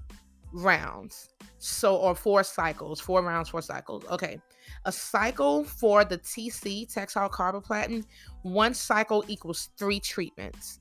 rounds. 0.53 1.29
So 1.59 1.97
or 1.97 2.15
four 2.15 2.43
cycles, 2.43 3.01
four 3.01 3.23
rounds, 3.23 3.49
four 3.49 3.63
cycles. 3.63 4.05
Okay. 4.11 4.41
A 4.85 4.93
cycle 4.93 5.65
for 5.65 6.05
the 6.05 6.19
TC, 6.19 6.93
Taxol 6.93 7.31
carboplatin, 7.31 8.05
one 8.43 8.75
cycle 8.75 9.25
equals 9.29 9.71
three 9.77 10.01
treatments. 10.01 10.81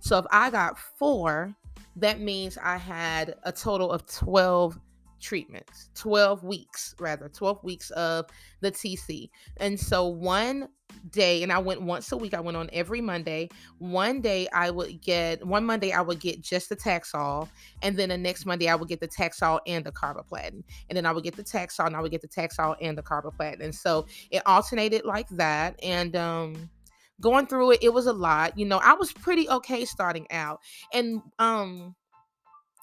So 0.00 0.18
if 0.18 0.26
I 0.30 0.50
got 0.50 0.78
four, 0.78 1.54
that 1.96 2.20
means 2.20 2.58
I 2.62 2.76
had 2.76 3.34
a 3.44 3.52
total 3.52 3.90
of 3.90 4.06
12 4.06 4.78
treatments 5.24 5.88
12 5.94 6.44
weeks 6.44 6.94
rather 7.00 7.30
12 7.30 7.64
weeks 7.64 7.90
of 7.92 8.26
the 8.60 8.70
tc 8.70 9.30
and 9.56 9.80
so 9.80 10.06
one 10.06 10.68
day 11.10 11.42
and 11.42 11.50
i 11.50 11.58
went 11.58 11.80
once 11.80 12.12
a 12.12 12.16
week 12.16 12.34
i 12.34 12.40
went 12.40 12.56
on 12.56 12.68
every 12.72 13.00
monday. 13.00 13.48
One 13.78 14.20
day 14.20 14.46
i 14.52 14.70
would 14.70 15.00
get 15.00 15.44
one 15.46 15.64
monday 15.64 15.92
i 15.92 16.02
would 16.02 16.20
get 16.20 16.42
just 16.42 16.68
the 16.68 16.76
taxol 16.76 17.48
and 17.82 17.96
then 17.96 18.10
the 18.10 18.18
next 18.18 18.44
monday 18.44 18.68
i 18.68 18.74
would 18.74 18.88
get 18.88 19.00
the 19.00 19.08
taxol 19.08 19.60
and 19.66 19.84
the 19.84 19.92
carboplatin. 19.92 20.62
And 20.88 20.96
then 20.96 21.06
i 21.06 21.12
would 21.12 21.24
get 21.24 21.36
the 21.36 21.42
taxol 21.42 21.86
and 21.86 21.96
i 21.96 22.00
would 22.00 22.10
get 22.10 22.22
the 22.22 22.28
taxol 22.28 22.76
and 22.80 22.96
the 22.96 23.02
carboplatin. 23.02 23.60
And 23.60 23.74
so 23.74 24.06
it 24.30 24.42
alternated 24.46 25.04
like 25.04 25.28
that 25.30 25.78
and 25.82 26.14
um 26.16 26.70
going 27.20 27.46
through 27.46 27.72
it 27.72 27.82
it 27.82 27.94
was 27.94 28.06
a 28.06 28.12
lot. 28.12 28.58
You 28.58 28.66
know 28.66 28.80
i 28.82 28.92
was 28.92 29.12
pretty 29.12 29.48
okay 29.48 29.84
starting 29.86 30.26
out. 30.30 30.60
And 30.92 31.22
um 31.38 31.94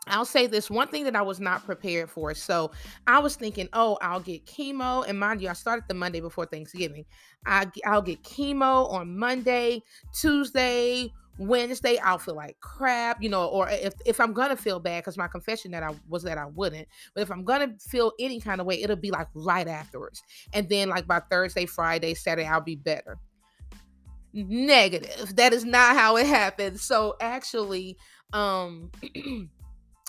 I'll 0.07 0.25
say 0.25 0.47
this 0.47 0.69
one 0.69 0.87
thing 0.87 1.03
that 1.03 1.15
I 1.15 1.21
was 1.21 1.39
not 1.39 1.63
prepared 1.63 2.09
for. 2.09 2.33
So 2.33 2.71
I 3.05 3.19
was 3.19 3.35
thinking, 3.35 3.69
oh, 3.73 3.97
I'll 4.01 4.19
get 4.19 4.45
chemo. 4.45 5.07
And 5.07 5.19
mind 5.19 5.41
you, 5.41 5.49
I 5.49 5.53
started 5.53 5.85
the 5.87 5.93
Monday 5.93 6.19
before 6.19 6.45
Thanksgiving. 6.45 7.05
I, 7.45 7.67
I'll 7.85 8.01
get 8.01 8.23
chemo 8.23 8.91
on 8.91 9.15
Monday, 9.17 9.83
Tuesday, 10.11 11.11
Wednesday, 11.37 11.97
I'll 11.97 12.17
feel 12.17 12.35
like 12.35 12.59
crap, 12.59 13.21
you 13.21 13.29
know, 13.29 13.47
or 13.47 13.69
if, 13.69 13.93
if 14.05 14.19
I'm 14.19 14.33
gonna 14.33 14.55
feel 14.55 14.79
bad, 14.79 15.03
because 15.03 15.17
my 15.17 15.27
confession 15.27 15.71
that 15.71 15.81
I 15.81 15.95
was 16.07 16.23
that 16.23 16.37
I 16.37 16.45
wouldn't, 16.45 16.87
but 17.15 17.21
if 17.21 17.31
I'm 17.31 17.43
gonna 17.43 17.73
feel 17.79 18.11
any 18.19 18.39
kind 18.39 18.61
of 18.61 18.67
way, 18.67 18.81
it'll 18.81 18.95
be 18.95 19.11
like 19.11 19.27
right 19.33 19.67
afterwards. 19.67 20.21
And 20.53 20.69
then 20.69 20.89
like 20.89 21.07
by 21.07 21.19
Thursday, 21.31 21.65
Friday, 21.65 22.13
Saturday, 22.13 22.47
I'll 22.47 22.61
be 22.61 22.75
better. 22.75 23.17
Negative. 24.33 25.35
That 25.35 25.53
is 25.53 25.65
not 25.65 25.95
how 25.95 26.17
it 26.17 26.27
happened. 26.27 26.79
So 26.79 27.15
actually, 27.19 27.97
um 28.33 28.91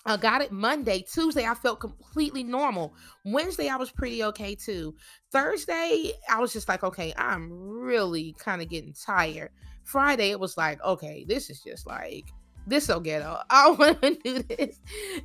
I 0.05 0.17
got 0.17 0.43
it 0.43 0.51
Monday. 0.51 1.03
Tuesday, 1.03 1.47
I 1.47 1.55
felt 1.55 1.81
completely 1.81 2.43
normal. 2.43 2.95
Wednesday, 3.25 3.69
I 3.69 3.77
was 3.77 3.93
pretty 3.93 4.25
okay 4.25 4.55
too. 4.55 4.95
Thursday, 5.31 6.13
I 6.29 6.41
was 6.41 6.53
just 6.53 6.69
like, 6.69 6.83
okay, 6.83 7.15
I'm 7.17 7.53
really 7.53 8.35
kind 8.39 8.61
of 8.61 8.69
getting 8.69 8.95
tired. 8.95 9.51
Friday, 9.85 10.31
it 10.31 10.41
was 10.41 10.57
like, 10.57 10.83
okay, 10.83 11.25
this 11.29 11.51
is 11.51 11.61
just 11.61 11.87
like, 11.87 12.25
this 12.67 12.91
get 13.03 13.23
up. 13.23 13.47
I 13.51 13.71
want 13.71 14.03
to 14.03 14.15
do 14.23 14.43
this. 14.43 14.79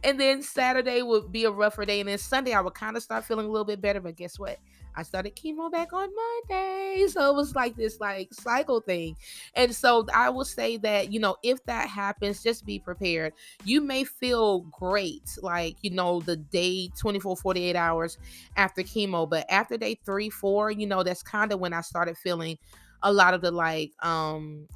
And 0.03 0.19
then 0.19 0.41
Saturday 0.41 1.01
would 1.01 1.31
be 1.31 1.45
a 1.45 1.51
rougher 1.51 1.85
day. 1.85 1.99
And 1.99 2.09
then 2.09 2.17
Sunday, 2.17 2.53
I 2.53 2.61
would 2.61 2.73
kind 2.73 2.97
of 2.97 3.03
start 3.03 3.25
feeling 3.25 3.45
a 3.45 3.49
little 3.49 3.65
bit 3.65 3.81
better. 3.81 3.99
But 3.99 4.15
guess 4.15 4.39
what? 4.39 4.57
I 4.97 5.03
started 5.03 5.35
chemo 5.35 5.71
back 5.71 5.93
on 5.93 6.09
Monday. 6.13 7.05
So 7.07 7.29
it 7.31 7.35
was 7.35 7.55
like 7.55 7.75
this 7.75 7.99
like 7.99 8.33
cycle 8.33 8.81
thing. 8.81 9.15
And 9.55 9.73
so 9.73 10.05
I 10.13 10.29
will 10.29 10.45
say 10.45 10.77
that, 10.77 11.11
you 11.11 11.19
know, 11.19 11.37
if 11.43 11.63
that 11.65 11.87
happens, 11.89 12.41
just 12.43 12.65
be 12.65 12.79
prepared. 12.79 13.33
You 13.63 13.81
may 13.81 14.03
feel 14.03 14.61
great, 14.61 15.37
like, 15.41 15.77
you 15.81 15.91
know, 15.91 16.21
the 16.21 16.35
day 16.35 16.89
24, 16.99 17.37
48 17.37 17.75
hours 17.75 18.17
after 18.55 18.81
chemo, 18.81 19.29
but 19.29 19.45
after 19.49 19.77
day 19.77 19.99
three, 20.05 20.29
four, 20.29 20.71
you 20.71 20.87
know, 20.87 21.03
that's 21.03 21.23
kind 21.23 21.51
of 21.53 21.59
when 21.59 21.73
I 21.73 21.81
started 21.81 22.17
feeling 22.17 22.57
a 23.03 23.13
lot 23.13 23.35
of 23.35 23.41
the 23.41 23.51
like 23.51 23.91
um 24.03 24.67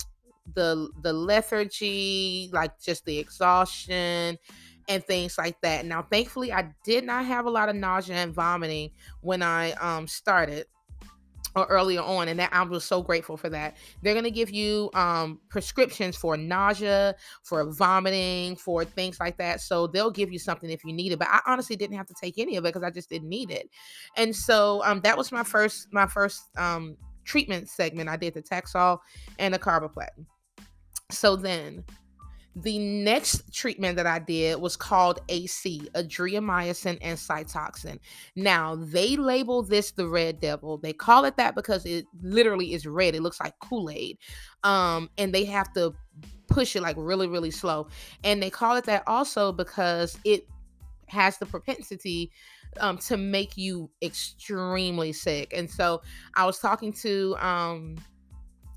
the 0.54 0.90
the 1.02 1.14
lethargy, 1.14 2.50
like 2.52 2.80
just 2.80 3.06
the 3.06 3.18
exhaustion 3.20 4.38
and 4.92 5.04
things 5.06 5.38
like 5.38 5.60
that. 5.62 5.86
Now, 5.86 6.02
thankfully, 6.02 6.52
I 6.52 6.70
did 6.84 7.06
not 7.06 7.26
have 7.26 7.46
a 7.46 7.50
lot 7.50 7.70
of 7.70 7.76
nausea 7.76 8.16
and 8.16 8.34
vomiting 8.34 8.92
when 9.22 9.42
I 9.42 9.72
um, 9.74 10.08
started 10.08 10.66
or 11.56 11.66
earlier 11.66 12.02
on 12.02 12.30
and 12.30 12.40
that 12.40 12.50
i 12.54 12.62
was 12.64 12.84
so 12.84 13.02
grateful 13.02 13.36
for 13.36 13.50
that. 13.50 13.76
They're 14.02 14.14
going 14.14 14.24
to 14.24 14.32
give 14.32 14.52
you 14.52 14.90
um, 14.94 15.40
prescriptions 15.50 16.16
for 16.16 16.38
nausea 16.38 17.16
for 17.44 17.70
vomiting 17.72 18.56
for 18.56 18.86
things 18.86 19.20
like 19.20 19.38
that. 19.38 19.60
So 19.60 19.88
they'll 19.88 20.12
give 20.12 20.32
you 20.32 20.40
something 20.40 20.70
if 20.70 20.86
you 20.86 20.94
need 20.94 21.12
it 21.12 21.20
but 21.20 21.28
i 21.30 21.42
honestly 21.46 21.76
didn't 21.76 21.98
have 21.98 22.08
to 22.08 22.16
take 22.22 22.38
any 22.38 22.56
of 22.56 22.64
it 22.64 22.70
because 22.70 22.84
i 22.84 22.90
just 22.90 23.10
didn't 23.10 23.28
need 23.28 23.52
it. 23.52 23.70
And 24.16 24.34
so 24.36 24.82
um, 24.86 25.02
that 25.02 25.18
was 25.18 25.32
my 25.32 25.44
first 25.44 25.88
my 25.92 26.08
first 26.08 26.44
um, 26.58 26.96
treatment 27.26 27.70
segment. 27.70 28.10
I 28.10 28.16
did 28.16 28.34
the 28.34 28.42
taxol 28.42 29.00
and 29.40 29.54
the 29.54 29.60
carboplatin. 29.60 30.26
So 31.10 31.36
then 31.36 31.84
the 32.56 32.78
next 32.80 33.54
treatment 33.54 33.96
that 33.96 34.06
I 34.06 34.20
did 34.20 34.60
was 34.60 34.76
called 34.76 35.20
AC, 35.30 35.90
adriamycin 35.96 36.98
and 37.02 37.18
cytoxan. 37.18 38.00
Now, 38.36 38.76
they 38.76 39.16
label 39.16 39.64
this 39.64 39.92
the 39.92 40.08
red 40.08 40.40
devil. 40.42 40.78
They 40.78 40.94
call 40.94 41.24
it 41.26 41.38
that 41.38 41.56
because 41.56 41.86
it 41.86 42.06
literally 42.22 42.74
is 42.74 42.86
red. 42.86 43.16
It 43.16 43.22
looks 43.22 43.40
like 43.40 43.54
Kool-Aid. 43.60 44.18
Um, 44.64 45.10
and 45.18 45.34
they 45.34 45.46
have 45.46 45.72
to 45.74 45.94
push 46.48 46.76
it 46.76 46.82
like 46.82 46.98
really, 47.00 47.28
really 47.28 47.52
slow. 47.52 47.88
And 48.24 48.44
they 48.44 48.50
call 48.50 48.76
it 48.76 48.84
that 48.86 49.04
also 49.08 49.54
because 49.54 50.18
it 50.26 50.46
has 51.08 51.38
the 51.38 51.46
propensity 51.46 52.32
um, 52.80 52.98
to 52.98 53.18
make 53.18 53.58
you 53.58 53.90
extremely 54.02 55.14
sick. 55.14 55.54
And 55.56 55.70
so 55.70 56.02
I 56.36 56.46
was 56.46 56.60
talking 56.60 56.94
to 56.94 57.36
um 57.40 57.96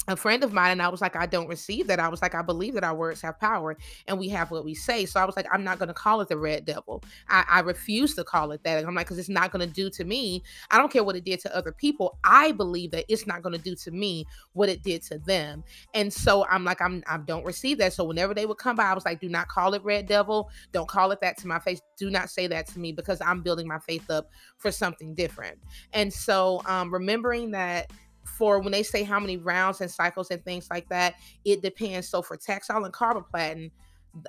a 0.08 0.16
friend 0.16 0.44
of 0.44 0.52
mine 0.52 0.73
and 0.73 0.82
I 0.82 0.88
was 0.88 1.00
like, 1.00 1.16
I 1.16 1.26
don't 1.26 1.49
receive 1.49 1.87
that. 1.87 1.99
I 1.99 2.08
was 2.08 2.20
like, 2.20 2.34
I 2.34 2.42
believe 2.42 2.75
that 2.75 2.84
our 2.84 2.94
words 2.94 3.20
have 3.23 3.38
power 3.38 3.76
and 4.06 4.18
we 4.18 4.28
have 4.28 4.50
what 4.50 4.64
we 4.64 4.75
say. 4.75 5.06
So 5.06 5.20
I 5.20 5.25
was 5.25 5.37
like, 5.37 5.46
I'm 5.52 5.64
not 5.64 5.78
going 5.78 5.88
to 5.88 5.94
call 5.94 6.20
it 6.20 6.28
the 6.28 6.37
red 6.37 6.64
devil. 6.64 7.02
I, 7.28 7.44
I 7.49 7.61
refuse 7.61 8.14
to 8.16 8.25
call 8.25 8.52
it 8.52 8.62
that. 8.64 8.84
I'm 8.84 8.94
like, 8.94 9.06
because 9.06 9.18
it's 9.18 9.28
not 9.28 9.50
going 9.50 9.66
to 9.66 9.73
do 9.73 9.88
to 9.90 10.04
me. 10.04 10.42
I 10.70 10.78
don't 10.78 10.92
care 10.92 11.04
what 11.04 11.16
it 11.16 11.25
did 11.25 11.40
to 11.40 11.56
other 11.56 11.73
people. 11.73 12.18
I 12.25 12.52
believe 12.52 12.90
that 12.90 13.06
it's 13.08 13.26
not 13.26 13.42
going 13.42 13.56
to 13.56 13.62
do 13.62 13.75
to 13.76 13.90
me 13.90 14.26
what 14.52 14.68
it 14.68 14.82
did 14.82 15.02
to 15.04 15.18
them. 15.18 15.64
And 15.94 16.12
so 16.12 16.44
I'm 16.46 16.64
like, 16.64 16.82
I'm 16.82 17.02
I 17.06 17.18
don't 17.18 17.44
receive 17.44 17.78
that. 17.78 17.92
So 17.92 18.04
whenever 18.04 18.34
they 18.34 18.46
would 18.46 18.58
come 18.58 18.76
by, 18.76 18.84
I 18.84 18.94
was 18.94 19.04
like, 19.04 19.20
do 19.20 19.28
not 19.28 19.49
call 19.49 19.75
it 19.75 19.82
red 19.84 20.06
devil. 20.06 20.50
Don't 20.73 20.88
call 20.88 21.11
it 21.12 21.20
that 21.20 21.38
to 21.38 21.49
my 21.49 21.58
face. 21.58 21.80
Do 21.96 22.11
not 22.11 22.30
say 22.30 22.46
that 22.49 22.66
to 22.68 22.78
me 22.78 22.92
because 22.92 23.20
I'm 23.20 23.42
building 23.42 23.66
my 23.66 23.78
faith 23.78 24.11
up 24.11 24.30
for 24.58 24.70
something 24.70 25.14
different. 25.14 25.58
And 25.92 26.12
so 26.12 26.61
um, 26.66 26.92
remembering 26.92 27.52
that 27.52 27.90
for 28.25 28.61
when 28.61 28.73
they 28.73 28.83
say 28.83 29.02
how 29.02 29.21
many 29.21 29.37
rounds 29.37 29.81
and 29.81 29.90
cycles 29.90 30.31
and 30.31 30.45
things 30.45 30.69
like 30.71 30.88
that, 30.88 31.14
it 31.45 31.62
depends. 31.62 32.09
So 32.09 32.23
for 32.23 32.37
Taxol 32.37 32.85
and 32.85 32.93
carboplatin, 32.93 33.71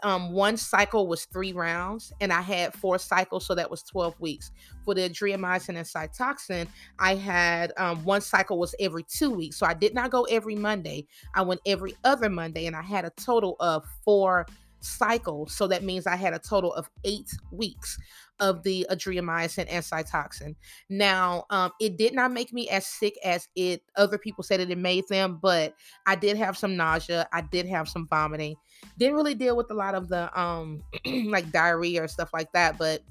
um, 0.04 0.32
one 0.32 0.58
cycle 0.58 1.08
was 1.08 1.26
three 1.26 1.54
rounds, 1.54 2.12
and 2.20 2.34
I 2.34 2.42
had 2.42 2.74
four 2.74 2.98
cycles, 2.98 3.46
so 3.46 3.54
that 3.56 3.70
was 3.70 3.84
12 3.84 4.20
weeks. 4.20 4.52
For 4.84 4.96
the 4.96 5.08
adriamycin 5.08 5.78
and 5.78 5.86
cytoxan, 5.86 6.68
I 7.00 7.16
had 7.16 7.72
um, 7.78 8.04
one 8.04 8.22
cycle 8.22 8.58
was 8.58 8.74
every 8.80 9.04
two 9.04 9.30
weeks, 9.30 9.58
so 9.58 9.66
I 9.66 9.74
did 9.74 9.94
not 9.94 10.10
go 10.10 10.24
every 10.24 10.56
Monday. 10.56 11.06
I 11.36 11.44
went 11.44 11.62
every 11.66 11.94
other 12.04 12.30
Monday, 12.30 12.66
and 12.66 12.76
I 12.76 12.82
had 12.82 13.06
a 13.06 13.12
total 13.12 13.56
of 13.60 13.86
four 14.04 14.48
cycles. 14.80 15.56
So 15.56 15.68
that 15.68 15.84
means 15.84 16.08
I 16.08 16.16
had 16.16 16.34
a 16.34 16.40
total 16.40 16.74
of 16.74 16.90
eight 17.04 17.32
weeks 17.52 17.98
of 18.40 18.64
the 18.64 18.86
adriamycin 18.90 19.66
and 19.70 19.84
cytoxan. 19.84 20.56
Now, 20.90 21.46
um, 21.50 21.72
it 21.80 21.98
did 21.98 22.14
not 22.14 22.32
make 22.32 22.54
me 22.54 22.70
as 22.70 22.86
sick 22.86 23.18
as 23.24 23.48
it 23.56 23.82
other 23.96 24.18
people 24.18 24.44
said 24.44 24.60
it, 24.60 24.72
it 24.72 24.78
made 24.78 25.08
them, 25.10 25.40
but 25.42 25.74
I 26.06 26.16
did 26.16 26.38
have 26.38 26.58
some 26.58 26.76
nausea. 26.76 27.28
I 27.32 27.42
did 27.42 27.68
have 27.68 27.88
some 27.88 28.08
vomiting. 28.08 28.56
Didn't 28.98 29.16
really 29.16 29.36
deal 29.36 29.56
with 29.56 29.72
a 29.72 29.76
lot 29.76 29.96
of 29.96 30.10
the 30.10 30.38
um 30.40 30.84
like 31.06 31.52
diarrhea 31.52 32.04
or 32.04 32.08
stuff 32.08 32.30
like 32.34 32.52
that, 32.54 32.78
but 32.78 33.02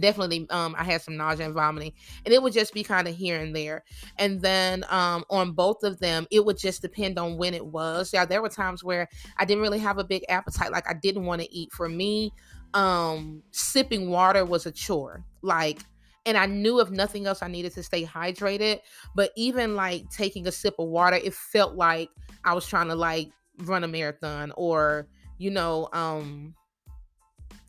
definitely 0.00 0.46
um 0.48 0.74
i 0.78 0.84
had 0.84 1.02
some 1.02 1.18
nausea 1.18 1.44
and 1.44 1.54
vomiting 1.54 1.92
and 2.24 2.32
it 2.32 2.42
would 2.42 2.52
just 2.52 2.72
be 2.72 2.82
kind 2.82 3.06
of 3.06 3.14
here 3.14 3.38
and 3.38 3.54
there 3.54 3.84
and 4.18 4.40
then 4.40 4.84
um 4.88 5.22
on 5.28 5.52
both 5.52 5.82
of 5.82 5.98
them 6.00 6.26
it 6.30 6.42
would 6.42 6.56
just 6.56 6.80
depend 6.80 7.18
on 7.18 7.36
when 7.36 7.52
it 7.52 7.64
was 7.64 8.10
yeah 8.10 8.24
there 8.24 8.40
were 8.40 8.48
times 8.48 8.82
where 8.82 9.06
i 9.36 9.44
didn't 9.44 9.62
really 9.62 9.78
have 9.78 9.98
a 9.98 10.04
big 10.04 10.24
appetite 10.30 10.72
like 10.72 10.88
i 10.88 10.94
didn't 10.94 11.26
want 11.26 11.42
to 11.42 11.54
eat 11.54 11.70
for 11.72 11.90
me 11.90 12.32
um 12.74 13.42
sipping 13.50 14.08
water 14.10 14.44
was 14.44 14.66
a 14.66 14.72
chore 14.72 15.24
like 15.42 15.80
and 16.24 16.36
I 16.36 16.46
knew 16.46 16.80
if 16.80 16.90
nothing 16.90 17.26
else 17.26 17.42
I 17.42 17.48
needed 17.48 17.72
to 17.74 17.82
stay 17.82 18.04
hydrated, 18.04 18.80
but 19.14 19.32
even 19.36 19.74
like 19.74 20.08
taking 20.10 20.46
a 20.46 20.52
sip 20.52 20.76
of 20.78 20.88
water, 20.88 21.16
it 21.16 21.34
felt 21.34 21.74
like 21.74 22.10
I 22.44 22.54
was 22.54 22.66
trying 22.66 22.88
to 22.88 22.94
like 22.94 23.30
run 23.58 23.84
a 23.84 23.88
marathon 23.88 24.52
or 24.56 25.08
you 25.38 25.50
know 25.50 25.88
um 25.92 26.54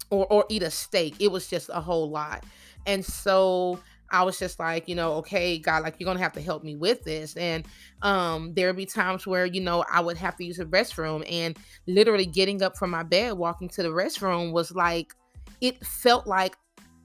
or 0.10 0.28
or 0.28 0.46
eat 0.50 0.64
a 0.64 0.72
steak. 0.72 1.16
It 1.20 1.32
was 1.32 1.48
just 1.48 1.70
a 1.74 1.82
whole 1.82 2.10
lot. 2.10 2.44
And 2.86 3.04
so 3.04 3.80
I 4.14 4.22
was 4.24 4.38
just 4.38 4.60
like, 4.60 4.88
you 4.88 4.94
know, 4.94 5.14
okay, 5.16 5.58
God, 5.58 5.82
like 5.82 5.96
you're 6.00 6.06
gonna 6.06 6.20
have 6.20 6.34
to 6.34 6.42
help 6.42 6.64
me 6.64 6.76
with 6.76 7.04
this. 7.04 7.36
And 7.36 7.66
um, 8.04 8.54
there'd 8.54 8.78
be 8.78 8.86
times 8.86 9.26
where, 9.26 9.46
you 9.46 9.60
know, 9.60 9.84
I 9.92 10.00
would 10.02 10.18
have 10.18 10.38
to 10.38 10.46
use 10.46 10.60
a 10.60 10.66
restroom 10.66 11.26
and 11.30 11.58
literally 11.88 12.28
getting 12.28 12.62
up 12.62 12.78
from 12.78 12.92
my 12.92 13.02
bed, 13.02 13.34
walking 13.34 13.68
to 13.70 13.82
the 13.82 13.90
restroom 13.90 14.52
was 14.54 14.72
like 14.72 15.16
it 15.62 15.84
felt 15.84 16.28
like 16.28 16.56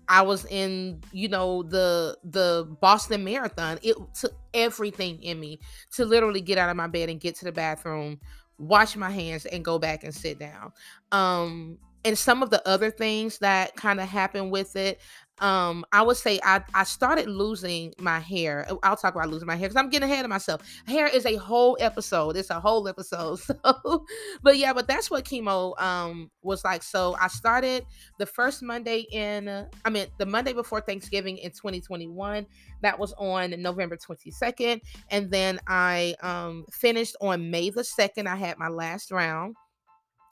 I 0.08 0.22
was 0.22 0.44
in, 0.46 1.00
you 1.10 1.28
know, 1.28 1.62
the 1.62 2.18
the 2.24 2.68
Boston 2.80 3.24
Marathon. 3.24 3.78
It 3.82 3.96
took 4.14 4.34
everything 4.52 5.22
in 5.22 5.40
me 5.40 5.60
to 5.92 6.04
literally 6.04 6.42
get 6.42 6.58
out 6.58 6.68
of 6.68 6.76
my 6.76 6.88
bed 6.88 7.08
and 7.08 7.18
get 7.18 7.36
to 7.36 7.46
the 7.46 7.52
bathroom, 7.52 8.20
wash 8.58 8.96
my 8.96 9.10
hands, 9.10 9.46
and 9.46 9.64
go 9.64 9.78
back 9.78 10.04
and 10.04 10.14
sit 10.14 10.38
down. 10.38 10.72
Um, 11.10 11.78
and 12.04 12.16
some 12.16 12.42
of 12.42 12.50
the 12.50 12.66
other 12.66 12.90
things 12.90 13.38
that 13.38 13.76
kind 13.76 14.00
of 14.00 14.08
happened 14.08 14.50
with 14.50 14.76
it 14.76 15.00
um 15.40 15.84
i 15.92 16.02
would 16.02 16.16
say 16.16 16.38
i 16.44 16.62
i 16.74 16.84
started 16.84 17.28
losing 17.28 17.92
my 17.98 18.18
hair. 18.18 18.66
Uh, 18.68 18.76
i'll 18.82 18.96
talk 18.96 19.14
about 19.14 19.28
losing 19.28 19.46
my 19.46 19.56
hair 19.56 19.68
because 19.68 19.76
i'm 19.76 19.90
getting 19.90 20.08
ahead 20.08 20.24
of 20.24 20.28
myself. 20.28 20.62
Hair 20.86 21.08
is 21.08 21.26
a 21.26 21.36
whole 21.36 21.76
episode. 21.80 22.36
It's 22.36 22.50
a 22.50 22.60
whole 22.60 22.88
episode. 22.88 23.40
So 23.48 24.04
but 24.42 24.56
yeah 24.56 24.72
but 24.72 24.86
that's 24.86 25.10
what 25.10 25.24
chemo 25.24 25.80
um 25.80 26.30
was 26.42 26.64
like. 26.64 26.82
So 26.82 27.16
i 27.20 27.28
started 27.28 27.84
the 28.18 28.26
first 28.26 28.62
monday 28.62 29.06
in 29.10 29.48
uh, 29.48 29.66
i 29.84 29.90
mean 29.90 30.06
the 30.18 30.26
monday 30.26 30.52
before 30.52 30.80
thanksgiving 30.80 31.38
in 31.38 31.50
2021 31.50 32.46
that 32.82 32.98
was 32.98 33.12
on 33.18 33.54
november 33.60 33.96
22nd 33.96 34.80
and 35.10 35.30
then 35.30 35.58
i 35.66 36.14
um 36.22 36.64
finished 36.70 37.16
on 37.20 37.50
may 37.50 37.70
the 37.70 37.82
2nd 37.82 38.26
i 38.26 38.36
had 38.36 38.58
my 38.58 38.68
last 38.68 39.10
round 39.10 39.54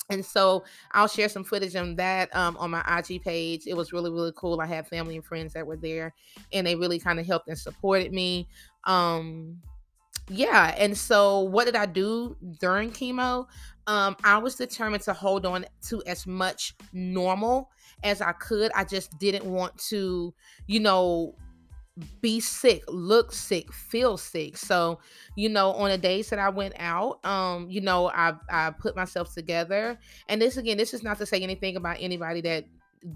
and 0.09 0.25
so 0.25 0.65
I'll 0.93 1.09
share 1.09 1.29
some 1.29 1.45
footage 1.45 1.77
on 1.77 1.97
that 1.97 2.35
um, 2.35 2.57
on 2.59 2.71
my 2.71 2.83
IG 2.99 3.23
page. 3.23 3.67
It 3.67 3.75
was 3.75 3.93
really, 3.93 4.11
really 4.11 4.33
cool. 4.37 4.61
I 4.61 4.67
had 4.67 4.87
family 4.87 5.17
and 5.17 5.25
friends 5.25 5.53
that 5.55 5.67
were 5.67 5.77
there, 5.77 6.15
and 6.53 6.67
they 6.67 6.75
really 6.75 6.99
kind 6.99 7.19
of 7.19 7.27
helped 7.27 7.49
and 7.49 7.59
supported 7.59 8.13
me. 8.13 8.49
Um, 8.85 9.61
yeah, 10.29 10.75
and 10.77 10.97
so 10.97 11.41
what 11.41 11.67
did 11.67 11.77
I 11.77 11.87
do 11.87 12.37
during 12.61 12.91
chemo? 12.91 13.47
Um, 13.87 14.17
I 14.25 14.39
was 14.39 14.57
determined 14.57 15.05
to 15.05 15.13
hold 15.13 15.47
on 15.47 15.65
to 15.89 16.03
as 16.07 16.27
much 16.27 16.75
normal 16.93 17.71
as 18.03 18.21
I 18.21 18.33
could. 18.33 18.73
I 18.75 18.83
just 18.85 19.17
didn't 19.19 19.45
want 19.45 19.79
to, 19.89 20.35
you 20.67 20.81
know, 20.81 21.37
be 22.21 22.41
sick, 22.41 22.83
look 22.89 23.33
sick, 23.33 23.73
feel 23.73 24.17
sick. 24.17 24.57
So, 24.57 24.99
you 25.35 25.49
know, 25.49 25.73
on 25.73 25.91
the 25.91 25.99
days 25.99 26.29
that 26.31 26.39
I 26.39 26.51
went 26.51 26.75
out, 26.79 27.25
um, 27.25 27.71
you 27.71 27.81
know, 27.81 28.09
I 28.11 28.35
I 28.51 28.71
put 28.71 28.95
myself 28.97 29.33
together. 29.33 29.99
And 30.29 30.41
this 30.41 30.57
again, 30.57 30.77
this 30.77 30.93
is 30.93 31.03
not 31.03 31.19
to 31.19 31.27
say 31.27 31.41
anything 31.41 31.77
about 31.77 31.97
anybody 32.01 32.41
that 32.43 32.65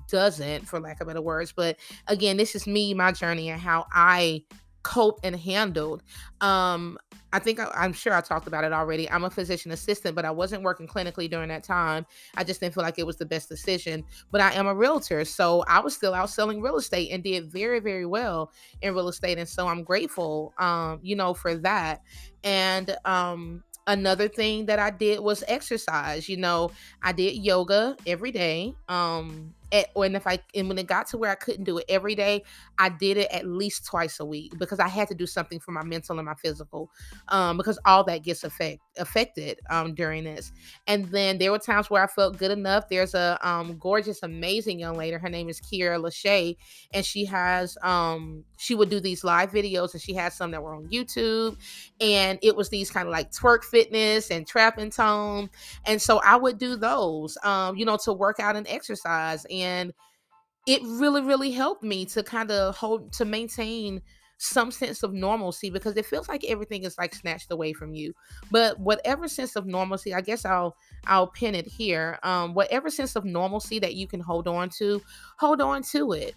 doesn't, 0.08 0.66
for 0.66 0.80
lack 0.80 1.00
of 1.00 1.08
better 1.08 1.20
words, 1.20 1.52
but 1.52 1.76
again, 2.06 2.36
this 2.36 2.54
is 2.54 2.66
me, 2.66 2.94
my 2.94 3.12
journey, 3.12 3.50
and 3.50 3.60
how 3.60 3.86
I 3.92 4.44
cope 4.82 5.20
and 5.24 5.36
handled. 5.36 6.02
Um, 6.40 6.98
I 7.32 7.38
think 7.38 7.60
I, 7.60 7.84
am 7.84 7.92
sure 7.92 8.14
I 8.14 8.20
talked 8.20 8.46
about 8.46 8.64
it 8.64 8.72
already. 8.72 9.10
I'm 9.10 9.24
a 9.24 9.30
physician 9.30 9.70
assistant, 9.70 10.14
but 10.14 10.24
I 10.24 10.30
wasn't 10.30 10.62
working 10.62 10.86
clinically 10.86 11.30
during 11.30 11.48
that 11.48 11.62
time. 11.62 12.06
I 12.36 12.44
just 12.44 12.60
didn't 12.60 12.74
feel 12.74 12.82
like 12.82 12.98
it 12.98 13.06
was 13.06 13.16
the 13.16 13.26
best 13.26 13.48
decision. 13.48 14.04
But 14.30 14.40
I 14.40 14.52
am 14.54 14.66
a 14.66 14.74
realtor, 14.74 15.24
so 15.24 15.64
I 15.68 15.80
was 15.80 15.94
still 15.94 16.14
out 16.14 16.30
selling 16.30 16.60
real 16.60 16.76
estate 16.76 17.10
and 17.12 17.22
did 17.22 17.50
very, 17.50 17.80
very 17.80 18.06
well 18.06 18.52
in 18.82 18.94
real 18.94 19.08
estate. 19.08 19.38
And 19.38 19.48
so 19.48 19.68
I'm 19.68 19.84
grateful, 19.84 20.52
um, 20.58 20.98
you 21.02 21.16
know, 21.16 21.34
for 21.34 21.54
that. 21.56 22.02
And 22.42 22.96
um, 23.04 23.62
another 23.86 24.28
thing 24.28 24.66
that 24.66 24.78
I 24.78 24.90
did 24.90 25.20
was 25.20 25.44
exercise. 25.46 26.28
You 26.28 26.36
know, 26.36 26.70
I 27.02 27.12
did 27.12 27.36
yoga 27.36 27.96
every 28.06 28.32
day. 28.32 28.74
Um, 28.88 29.54
at, 29.72 29.88
and 29.94 30.16
if 30.16 30.26
I 30.26 30.38
and 30.54 30.68
when 30.68 30.78
it 30.78 30.86
got 30.86 31.06
to 31.08 31.18
where 31.18 31.30
I 31.30 31.34
couldn't 31.34 31.64
do 31.64 31.78
it 31.78 31.84
every 31.88 32.14
day, 32.14 32.44
I 32.78 32.88
did 32.88 33.16
it 33.16 33.28
at 33.30 33.46
least 33.46 33.86
twice 33.86 34.20
a 34.20 34.24
week 34.24 34.58
because 34.58 34.78
I 34.78 34.88
had 34.88 35.08
to 35.08 35.14
do 35.14 35.26
something 35.26 35.60
for 35.60 35.72
my 35.72 35.82
mental 35.82 36.18
and 36.18 36.26
my 36.26 36.34
physical, 36.34 36.90
um, 37.28 37.56
because 37.56 37.78
all 37.84 38.04
that 38.04 38.22
gets 38.22 38.44
affect, 38.44 38.80
affected 39.00 39.58
um, 39.70 39.94
during 39.94 40.24
this. 40.24 40.52
And 40.86 41.06
then 41.06 41.38
there 41.38 41.50
were 41.50 41.58
times 41.58 41.90
where 41.90 42.02
I 42.02 42.06
felt 42.06 42.38
good 42.38 42.50
enough. 42.50 42.88
There's 42.88 43.14
a 43.14 43.38
um, 43.42 43.78
gorgeous, 43.78 44.22
amazing 44.22 44.78
young 44.78 44.96
lady. 44.96 45.16
Her 45.16 45.28
name 45.28 45.48
is 45.48 45.60
Keaira 45.60 46.00
LaShae, 46.00 46.56
and 46.92 47.04
she 47.04 47.24
has 47.24 47.76
um, 47.82 48.44
she 48.58 48.74
would 48.74 48.90
do 48.90 49.00
these 49.00 49.24
live 49.24 49.50
videos, 49.50 49.92
and 49.92 50.02
she 50.02 50.14
had 50.14 50.32
some 50.32 50.50
that 50.52 50.62
were 50.62 50.74
on 50.74 50.88
YouTube, 50.88 51.56
and 52.00 52.38
it 52.42 52.54
was 52.54 52.68
these 52.68 52.90
kind 52.90 53.08
of 53.08 53.12
like 53.12 53.32
twerk 53.32 53.64
fitness 53.64 54.30
and 54.30 54.46
trap 54.46 54.78
and 54.78 54.92
tone, 54.92 55.50
and 55.86 56.00
so 56.00 56.20
I 56.24 56.36
would 56.36 56.58
do 56.58 56.76
those, 56.76 57.36
um, 57.42 57.76
you 57.76 57.84
know, 57.84 57.98
to 58.04 58.12
work 58.12 58.38
out 58.38 58.56
and 58.56 58.68
exercise. 58.68 59.46
And 59.50 59.92
it 60.66 60.82
really 60.82 61.22
really 61.22 61.50
helped 61.52 61.82
me 61.82 62.04
to 62.04 62.22
kind 62.22 62.50
of 62.50 62.76
hold 62.76 63.12
to 63.14 63.24
maintain 63.24 64.02
some 64.42 64.70
sense 64.70 65.02
of 65.02 65.12
normalcy 65.12 65.68
because 65.68 65.96
it 65.96 66.06
feels 66.06 66.26
like 66.26 66.44
everything 66.44 66.84
is 66.84 66.96
like 66.96 67.14
snatched 67.14 67.52
away 67.52 67.74
from 67.74 67.94
you. 67.94 68.14
But 68.50 68.80
whatever 68.80 69.28
sense 69.28 69.54
of 69.54 69.66
normalcy 69.66 70.14
i 70.14 70.20
guess 70.20 70.44
i'll 70.44 70.76
i'll 71.06 71.26
pin 71.26 71.54
it 71.54 71.66
here 71.66 72.18
um 72.22 72.54
whatever 72.54 72.90
sense 72.90 73.16
of 73.16 73.24
normalcy 73.24 73.78
that 73.78 73.94
you 73.94 74.06
can 74.06 74.20
hold 74.20 74.48
on 74.48 74.70
to 74.70 75.02
hold 75.38 75.60
on 75.60 75.82
to 75.82 76.12
it. 76.12 76.34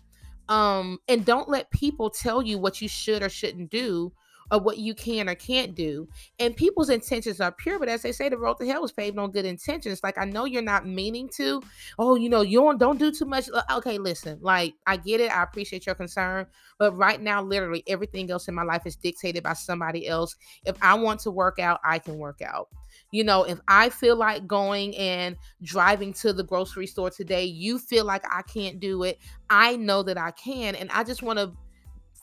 Um 0.50 1.00
and 1.08 1.26
don't 1.26 1.48
let 1.48 1.72
people 1.72 2.10
tell 2.10 2.42
you 2.42 2.58
what 2.58 2.82
you 2.82 2.89
should 2.89 3.24
or 3.24 3.30
shouldn't 3.30 3.72
do 3.72 4.12
of 4.51 4.63
what 4.63 4.77
you 4.77 4.93
can 4.93 5.29
or 5.29 5.36
can't 5.36 5.75
do. 5.75 6.08
And 6.39 6.56
people's 6.56 6.89
intentions 6.89 7.41
are 7.41 7.51
pure, 7.51 7.79
but 7.79 7.89
as 7.89 8.01
they 8.01 8.12
say, 8.12 8.29
the 8.29 8.38
road 8.38 8.56
to 8.56 8.67
hell 8.67 8.82
was 8.82 8.91
paved 8.91 9.17
on 9.17 9.32
good 9.32 9.45
intentions. 9.45 10.03
Like 10.03 10.17
I 10.17 10.25
know 10.25 10.45
you're 10.45 10.62
not 10.62 10.88
meaning 10.88 11.29
to. 11.36 11.62
Oh, 11.97 12.15
you 12.15 12.29
know, 12.29 12.41
you 12.41 12.60
don't 12.60 12.77
don't 12.77 12.99
do 12.99 13.12
too 13.12 13.25
much. 13.25 13.49
Uh, 13.53 13.63
okay, 13.77 13.97
listen. 13.97 14.39
Like 14.41 14.75
I 14.88 14.97
get 14.97 15.21
it. 15.21 15.32
I 15.32 15.43
appreciate 15.43 15.86
your 15.86 15.95
concern, 15.95 16.47
but 16.77 16.95
right 16.97 17.21
now, 17.21 17.41
literally 17.41 17.84
everything 17.88 18.29
else 18.32 18.47
in 18.47 18.56
my 18.56 18.63
life 18.63 18.86
is 18.86 18.95
dictated 18.95 19.43
by 19.43 19.53
somebody 19.53 20.08
else. 20.08 20.36
If 20.65 20.75
I 20.82 20.93
want 20.95 21.19
to 21.21 21.32
work 21.32 21.60
out, 21.60 21.79
I 21.84 21.99
can 21.99 22.17
work 22.17 22.41
out. 22.41 22.69
You 23.12 23.23
know, 23.23 23.43
if 23.43 23.60
I 23.67 23.89
feel 23.89 24.15
like 24.15 24.47
going 24.47 24.95
and 24.97 25.36
driving 25.62 26.13
to 26.13 26.34
the 26.34 26.43
grocery 26.43 26.88
store 26.88 27.10
today, 27.10 27.43
you 27.45 27.79
feel 27.79 28.06
like 28.06 28.23
I 28.32 28.41
can't 28.43 28.79
do 28.79 29.03
it. 29.03 29.19
I 29.49 29.75
know 29.75 30.03
that 30.03 30.17
I 30.17 30.32
can. 30.32 30.75
And 30.75 30.89
I 30.91 31.03
just 31.03 31.21
want 31.21 31.39
to 31.39 31.53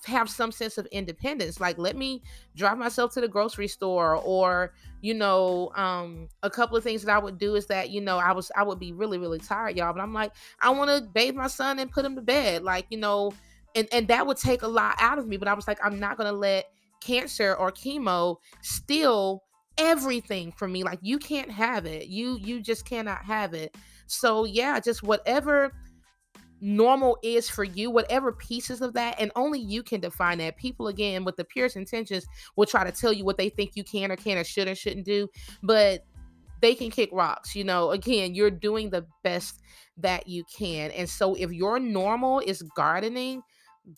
have 0.06 0.30
some 0.30 0.50
sense 0.50 0.78
of 0.78 0.86
independence 0.86 1.60
like 1.60 1.76
let 1.78 1.96
me 1.96 2.22
drive 2.56 2.78
myself 2.78 3.12
to 3.12 3.20
the 3.20 3.28
grocery 3.28 3.68
store 3.68 4.16
or 4.16 4.72
you 5.02 5.12
know 5.12 5.70
um 5.74 6.28
a 6.42 6.50
couple 6.50 6.76
of 6.76 6.82
things 6.82 7.02
that 7.02 7.14
i 7.14 7.18
would 7.18 7.38
do 7.38 7.54
is 7.54 7.66
that 7.66 7.90
you 7.90 8.00
know 8.00 8.16
i 8.16 8.32
was 8.32 8.50
i 8.56 8.62
would 8.62 8.78
be 8.78 8.92
really 8.92 9.18
really 9.18 9.38
tired 9.38 9.76
y'all 9.76 9.92
but 9.92 10.00
i'm 10.00 10.14
like 10.14 10.32
i 10.60 10.70
want 10.70 10.90
to 10.90 11.06
bathe 11.12 11.34
my 11.34 11.46
son 11.46 11.78
and 11.78 11.90
put 11.90 12.04
him 12.04 12.14
to 12.14 12.22
bed 12.22 12.62
like 12.62 12.86
you 12.90 12.98
know 12.98 13.32
and 13.74 13.86
and 13.92 14.08
that 14.08 14.26
would 14.26 14.36
take 14.36 14.62
a 14.62 14.68
lot 14.68 14.94
out 14.98 15.18
of 15.18 15.26
me 15.28 15.36
but 15.36 15.48
i 15.48 15.54
was 15.54 15.68
like 15.68 15.78
i'm 15.84 15.98
not 15.98 16.16
gonna 16.16 16.32
let 16.32 16.66
cancer 17.00 17.54
or 17.54 17.70
chemo 17.70 18.36
steal 18.62 19.42
everything 19.80 20.52
from 20.52 20.72
me 20.72 20.84
like 20.84 20.98
you 21.00 21.18
can't 21.18 21.50
have 21.50 21.86
it 21.86 22.06
you 22.06 22.38
you 22.42 22.60
just 22.60 22.84
cannot 22.84 23.24
have 23.24 23.54
it. 23.54 23.74
So 24.06 24.44
yeah 24.44 24.78
just 24.78 25.02
whatever 25.02 25.72
normal 26.60 27.18
is 27.22 27.48
for 27.48 27.64
you, 27.64 27.90
whatever 27.90 28.32
pieces 28.32 28.80
of 28.80 28.92
that, 28.94 29.16
and 29.18 29.30
only 29.36 29.60
you 29.60 29.82
can 29.82 30.00
define 30.00 30.38
that. 30.38 30.56
People, 30.56 30.88
again, 30.88 31.24
with 31.24 31.36
the 31.36 31.44
purest 31.44 31.76
intentions, 31.76 32.26
will 32.56 32.66
try 32.66 32.84
to 32.84 32.92
tell 32.92 33.12
you 33.12 33.24
what 33.24 33.38
they 33.38 33.48
think 33.48 33.72
you 33.74 33.84
can 33.84 34.10
or 34.10 34.16
can 34.16 34.38
or 34.38 34.44
should 34.44 34.68
or 34.68 34.74
shouldn't 34.74 35.06
do, 35.06 35.28
but 35.62 36.04
they 36.60 36.74
can 36.74 36.90
kick 36.90 37.10
rocks. 37.12 37.56
You 37.56 37.64
know, 37.64 37.90
again, 37.90 38.34
you're 38.34 38.50
doing 38.50 38.90
the 38.90 39.06
best 39.22 39.60
that 39.96 40.28
you 40.28 40.44
can. 40.56 40.90
And 40.92 41.08
so 41.08 41.34
if 41.34 41.52
your 41.52 41.78
normal 41.78 42.40
is 42.40 42.62
gardening, 42.76 43.42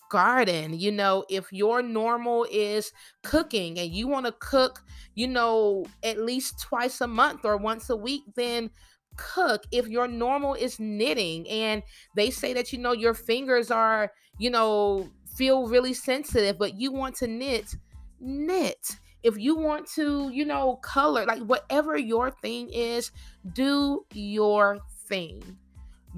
garden 0.08 0.78
you 0.78 0.92
know 0.92 1.24
if 1.28 1.52
your 1.52 1.82
normal 1.82 2.46
is 2.50 2.92
cooking 3.22 3.78
and 3.78 3.90
you 3.90 4.06
want 4.06 4.24
to 4.24 4.32
cook 4.38 4.80
you 5.14 5.26
know 5.26 5.84
at 6.02 6.18
least 6.18 6.60
twice 6.60 7.00
a 7.00 7.06
month 7.06 7.44
or 7.44 7.56
once 7.56 7.90
a 7.90 7.96
week 7.96 8.22
then 8.36 8.70
cook 9.16 9.64
if 9.72 9.88
your 9.88 10.08
normal 10.08 10.54
is 10.54 10.78
knitting 10.80 11.48
and 11.48 11.82
they 12.16 12.30
say 12.30 12.52
that 12.52 12.72
you 12.72 12.78
know 12.78 12.92
your 12.92 13.14
fingers 13.14 13.70
are 13.70 14.12
you 14.38 14.50
know 14.50 15.08
feel 15.36 15.66
really 15.66 15.94
sensitive 15.94 16.58
but 16.58 16.78
you 16.78 16.92
want 16.92 17.14
to 17.14 17.26
knit 17.26 17.74
knit. 18.22 18.96
If 19.22 19.38
you 19.38 19.56
want 19.56 19.86
to 19.94 20.30
you 20.32 20.44
know 20.44 20.76
color 20.76 21.24
like 21.26 21.42
whatever 21.42 21.96
your 21.96 22.30
thing 22.30 22.70
is 22.72 23.10
do 23.52 24.04
your 24.12 24.78
thing 25.08 25.58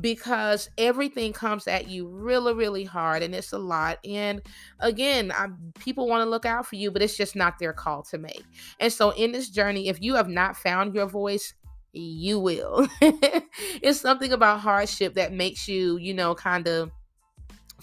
because 0.01 0.71
everything 0.77 1.33
comes 1.33 1.69
at 1.69 1.89
you 1.89 2.09
really 2.09 2.55
really 2.55 2.85
hard 2.85 3.23
and 3.23 3.35
it's 3.35 3.53
a 3.53 3.59
lot. 3.59 3.99
And 4.05 4.41
again 4.81 5.33
I, 5.33 5.49
people 5.79 6.09
want 6.09 6.25
to 6.25 6.31
look 6.31 6.47
out 6.47 6.67
for 6.67 6.77
you 6.77 6.91
but 6.91 7.03
it's 7.03 7.17
just 7.17 7.37
not 7.37 7.59
their 7.59 7.73
call 7.73 8.03
to 8.05 8.19
make. 8.19 8.45
And 8.81 8.93
so 8.93 9.11
in 9.11 9.33
this 9.33 9.51
journey 9.51 9.89
if 9.89 10.01
you 10.01 10.15
have 10.15 10.29
not 10.29 10.57
found 10.57 10.95
your 10.95 11.07
voice 11.07 11.55
you 11.97 12.39
will. 12.39 12.89
it's 13.01 14.01
something 14.01 14.33
about 14.33 14.61
hardship 14.61 15.15
that 15.15 15.33
makes 15.33 15.69
you, 15.69 15.97
you 15.97 16.15
know, 16.15 16.35
kind 16.35 16.67
of 16.69 16.91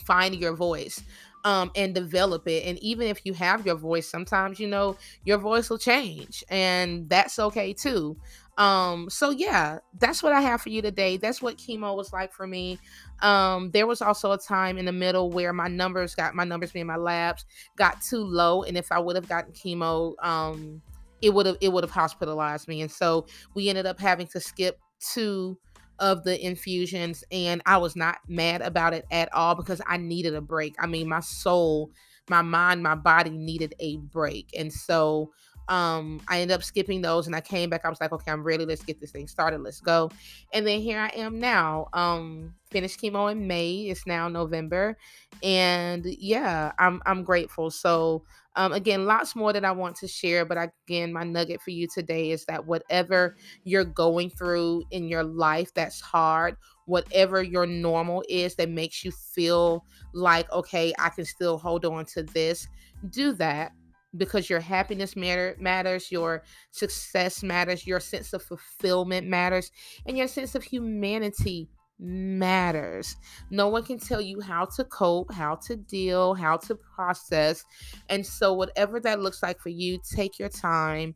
find 0.05 0.35
your 0.35 0.53
voice. 0.53 1.01
um, 1.43 1.71
and 1.75 1.95
develop 1.95 2.47
it. 2.47 2.65
And 2.65 2.77
even 2.79 3.07
if 3.07 3.25
you 3.25 3.33
have 3.33 3.65
your 3.65 3.75
voice, 3.75 4.07
sometimes 4.07 4.59
you 4.59 4.67
know 4.67 4.97
your 5.25 5.37
voice 5.37 5.69
will 5.69 5.77
change, 5.77 6.43
and 6.49 7.09
that's 7.09 7.39
okay 7.39 7.73
too. 7.73 8.15
Um, 8.57 9.09
so 9.09 9.31
yeah, 9.31 9.79
that's 9.97 10.21
what 10.21 10.33
I 10.33 10.41
have 10.41 10.61
for 10.61 10.69
you 10.69 10.81
today. 10.81 11.17
That's 11.17 11.41
what 11.41 11.57
chemo 11.57 11.95
was 11.95 12.13
like 12.13 12.31
for 12.33 12.45
me. 12.45 12.77
Um, 13.21 13.71
there 13.71 13.87
was 13.87 14.01
also 14.01 14.33
a 14.33 14.37
time 14.37 14.77
in 14.77 14.85
the 14.85 14.91
middle 14.91 15.31
where 15.31 15.53
my 15.53 15.67
numbers 15.67 16.13
got 16.15 16.35
my 16.35 16.43
numbers 16.43 16.71
being 16.71 16.85
my 16.85 16.97
labs 16.97 17.45
got 17.75 18.01
too 18.01 18.23
low, 18.23 18.63
and 18.63 18.77
if 18.77 18.91
I 18.91 18.99
would 18.99 19.15
have 19.15 19.27
gotten 19.27 19.53
chemo, 19.53 20.13
um, 20.23 20.81
it 21.21 21.33
would 21.33 21.45
have 21.45 21.57
it 21.61 21.71
would 21.71 21.83
have 21.83 21.91
hospitalized 21.91 22.67
me. 22.67 22.81
And 22.81 22.91
so 22.91 23.27
we 23.53 23.69
ended 23.69 23.85
up 23.85 23.99
having 23.99 24.27
to 24.27 24.39
skip 24.39 24.79
two 24.99 25.57
of 25.99 26.23
the 26.23 26.43
infusions 26.43 27.23
and 27.31 27.61
I 27.65 27.77
was 27.77 27.95
not 27.95 28.17
mad 28.27 28.61
about 28.61 28.93
it 28.93 29.05
at 29.11 29.31
all 29.33 29.55
because 29.55 29.81
I 29.85 29.97
needed 29.97 30.33
a 30.33 30.41
break. 30.41 30.75
I 30.79 30.87
mean, 30.87 31.07
my 31.07 31.19
soul, 31.19 31.91
my 32.29 32.41
mind, 32.41 32.81
my 32.81 32.95
body 32.95 33.29
needed 33.29 33.75
a 33.79 33.97
break. 33.97 34.49
And 34.57 34.71
so 34.73 35.31
um 35.67 36.19
I 36.27 36.41
ended 36.41 36.55
up 36.55 36.63
skipping 36.63 37.01
those 37.01 37.27
and 37.27 37.35
I 37.35 37.41
came 37.41 37.69
back. 37.69 37.85
I 37.85 37.89
was 37.89 38.01
like, 38.01 38.11
okay, 38.11 38.31
I'm 38.31 38.43
ready. 38.43 38.65
Let's 38.65 38.83
get 38.83 38.99
this 38.99 39.11
thing 39.11 39.27
started. 39.27 39.61
Let's 39.61 39.79
go. 39.79 40.09
And 40.53 40.65
then 40.65 40.81
here 40.81 40.99
I 40.99 41.09
am 41.15 41.39
now. 41.39 41.87
Um 41.93 42.55
finished 42.71 43.01
chemo 43.01 43.31
in 43.31 43.47
May. 43.47 43.89
It's 43.89 44.07
now 44.07 44.29
November. 44.29 44.97
And 45.43 46.05
yeah, 46.05 46.71
I'm 46.79 47.01
I'm 47.05 47.23
grateful. 47.23 47.69
So 47.69 48.23
um, 48.55 48.73
again, 48.73 49.05
lots 49.05 49.35
more 49.35 49.53
that 49.53 49.63
I 49.63 49.71
want 49.71 49.95
to 49.97 50.07
share, 50.07 50.43
but 50.43 50.57
again, 50.57 51.13
my 51.13 51.23
nugget 51.23 51.61
for 51.61 51.71
you 51.71 51.87
today 51.87 52.31
is 52.31 52.43
that 52.45 52.65
whatever 52.65 53.37
you're 53.63 53.85
going 53.85 54.29
through 54.29 54.83
in 54.91 55.07
your 55.07 55.23
life 55.23 55.73
that's 55.73 56.01
hard, 56.01 56.57
whatever 56.85 57.41
your 57.41 57.65
normal 57.65 58.23
is 58.27 58.55
that 58.55 58.69
makes 58.69 59.05
you 59.05 59.11
feel 59.11 59.85
like, 60.13 60.51
okay, 60.51 60.93
I 60.99 61.09
can 61.09 61.23
still 61.23 61.57
hold 61.57 61.85
on 61.85 62.05
to 62.07 62.23
this, 62.23 62.67
do 63.09 63.31
that 63.33 63.71
because 64.17 64.49
your 64.49 64.59
happiness 64.59 65.15
matter, 65.15 65.55
matters, 65.57 66.11
your 66.11 66.43
success 66.71 67.43
matters, 67.43 67.87
your 67.87 68.01
sense 68.01 68.33
of 68.33 68.43
fulfillment 68.43 69.27
matters, 69.27 69.71
and 70.05 70.17
your 70.17 70.27
sense 70.27 70.55
of 70.55 70.63
humanity 70.63 71.69
matters. 72.01 73.15
No 73.49 73.67
one 73.69 73.83
can 73.83 73.99
tell 73.99 74.21
you 74.21 74.41
how 74.41 74.65
to 74.77 74.83
cope, 74.83 75.31
how 75.33 75.55
to 75.67 75.75
deal, 75.75 76.33
how 76.33 76.57
to 76.57 76.75
process. 76.75 77.63
And 78.09 78.25
so, 78.25 78.53
whatever 78.53 78.99
that 79.01 79.19
looks 79.21 79.43
like 79.43 79.59
for 79.59 79.69
you, 79.69 79.99
take 80.15 80.39
your 80.39 80.49
time. 80.49 81.15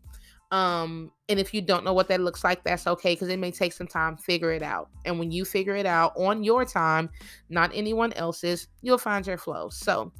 Um, 0.52 1.12
and 1.28 1.40
if 1.40 1.54
you 1.54 1.62
don't 1.62 1.84
know 1.84 1.94
what 1.94 2.08
that 2.10 2.22
looks 2.22 2.44
like, 2.44 2.64
that's 2.64 2.86
okay 2.88 3.14
because 3.14 3.30
it 3.30 3.40
may 3.40 3.52
take 3.52 3.74
some 3.74 3.88
time. 3.88 4.16
Figure 4.16 4.52
it 4.52 4.62
out. 4.62 4.90
And 5.06 5.18
when 5.18 5.32
you 5.32 5.44
figure 5.44 5.76
it 5.76 5.86
out 5.86 6.14
on 6.16 6.44
your 6.44 6.66
time, 6.66 7.10
not 7.50 7.72
anyone 7.74 8.14
else's, 8.14 8.68
you'll 8.82 8.98
find 8.98 9.26
your 9.26 9.38
flow. 9.38 9.70
So 9.70 10.12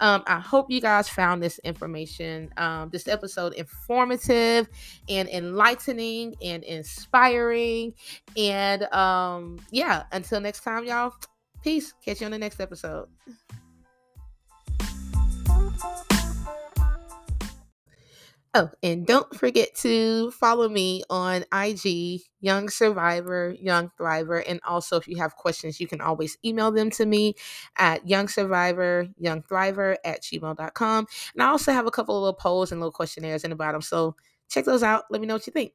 um, 0.00 0.22
I 0.26 0.40
hope 0.40 0.70
you 0.70 0.80
guys 0.80 1.08
found 1.08 1.42
this 1.42 1.58
information, 1.60 2.50
um, 2.56 2.90
this 2.90 3.06
episode 3.06 3.52
informative 3.54 4.68
and 5.08 5.28
enlightening 5.28 6.34
and 6.42 6.64
inspiring. 6.64 7.94
And 8.36 8.82
um, 8.92 9.58
yeah, 9.70 10.04
until 10.12 10.40
next 10.40 10.62
time, 10.64 10.84
y'all, 10.84 11.14
peace. 11.62 11.94
Catch 12.04 12.20
you 12.20 12.26
on 12.26 12.32
the 12.32 12.38
next 12.38 12.60
episode. 12.60 13.08
Oh, 18.58 18.70
and 18.82 19.06
don't 19.06 19.32
forget 19.36 19.72
to 19.76 20.32
follow 20.32 20.68
me 20.68 21.04
on 21.08 21.44
IG, 21.54 22.22
Young 22.40 22.68
Survivor, 22.68 23.54
Young 23.56 23.92
Thriver. 23.96 24.42
And 24.48 24.58
also, 24.66 24.96
if 24.96 25.06
you 25.06 25.16
have 25.18 25.36
questions, 25.36 25.78
you 25.78 25.86
can 25.86 26.00
always 26.00 26.36
email 26.44 26.72
them 26.72 26.90
to 26.90 27.06
me 27.06 27.36
at 27.76 28.08
Young 28.08 28.26
Survivor, 28.26 29.06
Young 29.16 29.42
Thriver 29.42 29.94
at 30.04 30.22
gmail.com. 30.22 31.06
And 31.34 31.42
I 31.44 31.46
also 31.46 31.70
have 31.70 31.86
a 31.86 31.92
couple 31.92 32.16
of 32.16 32.22
little 32.22 32.34
polls 32.34 32.72
and 32.72 32.80
little 32.80 32.90
questionnaires 32.90 33.44
in 33.44 33.50
the 33.50 33.56
bottom. 33.56 33.80
So 33.80 34.16
check 34.48 34.64
those 34.64 34.82
out. 34.82 35.04
Let 35.08 35.20
me 35.20 35.28
know 35.28 35.34
what 35.34 35.46
you 35.46 35.52
think. 35.52 35.74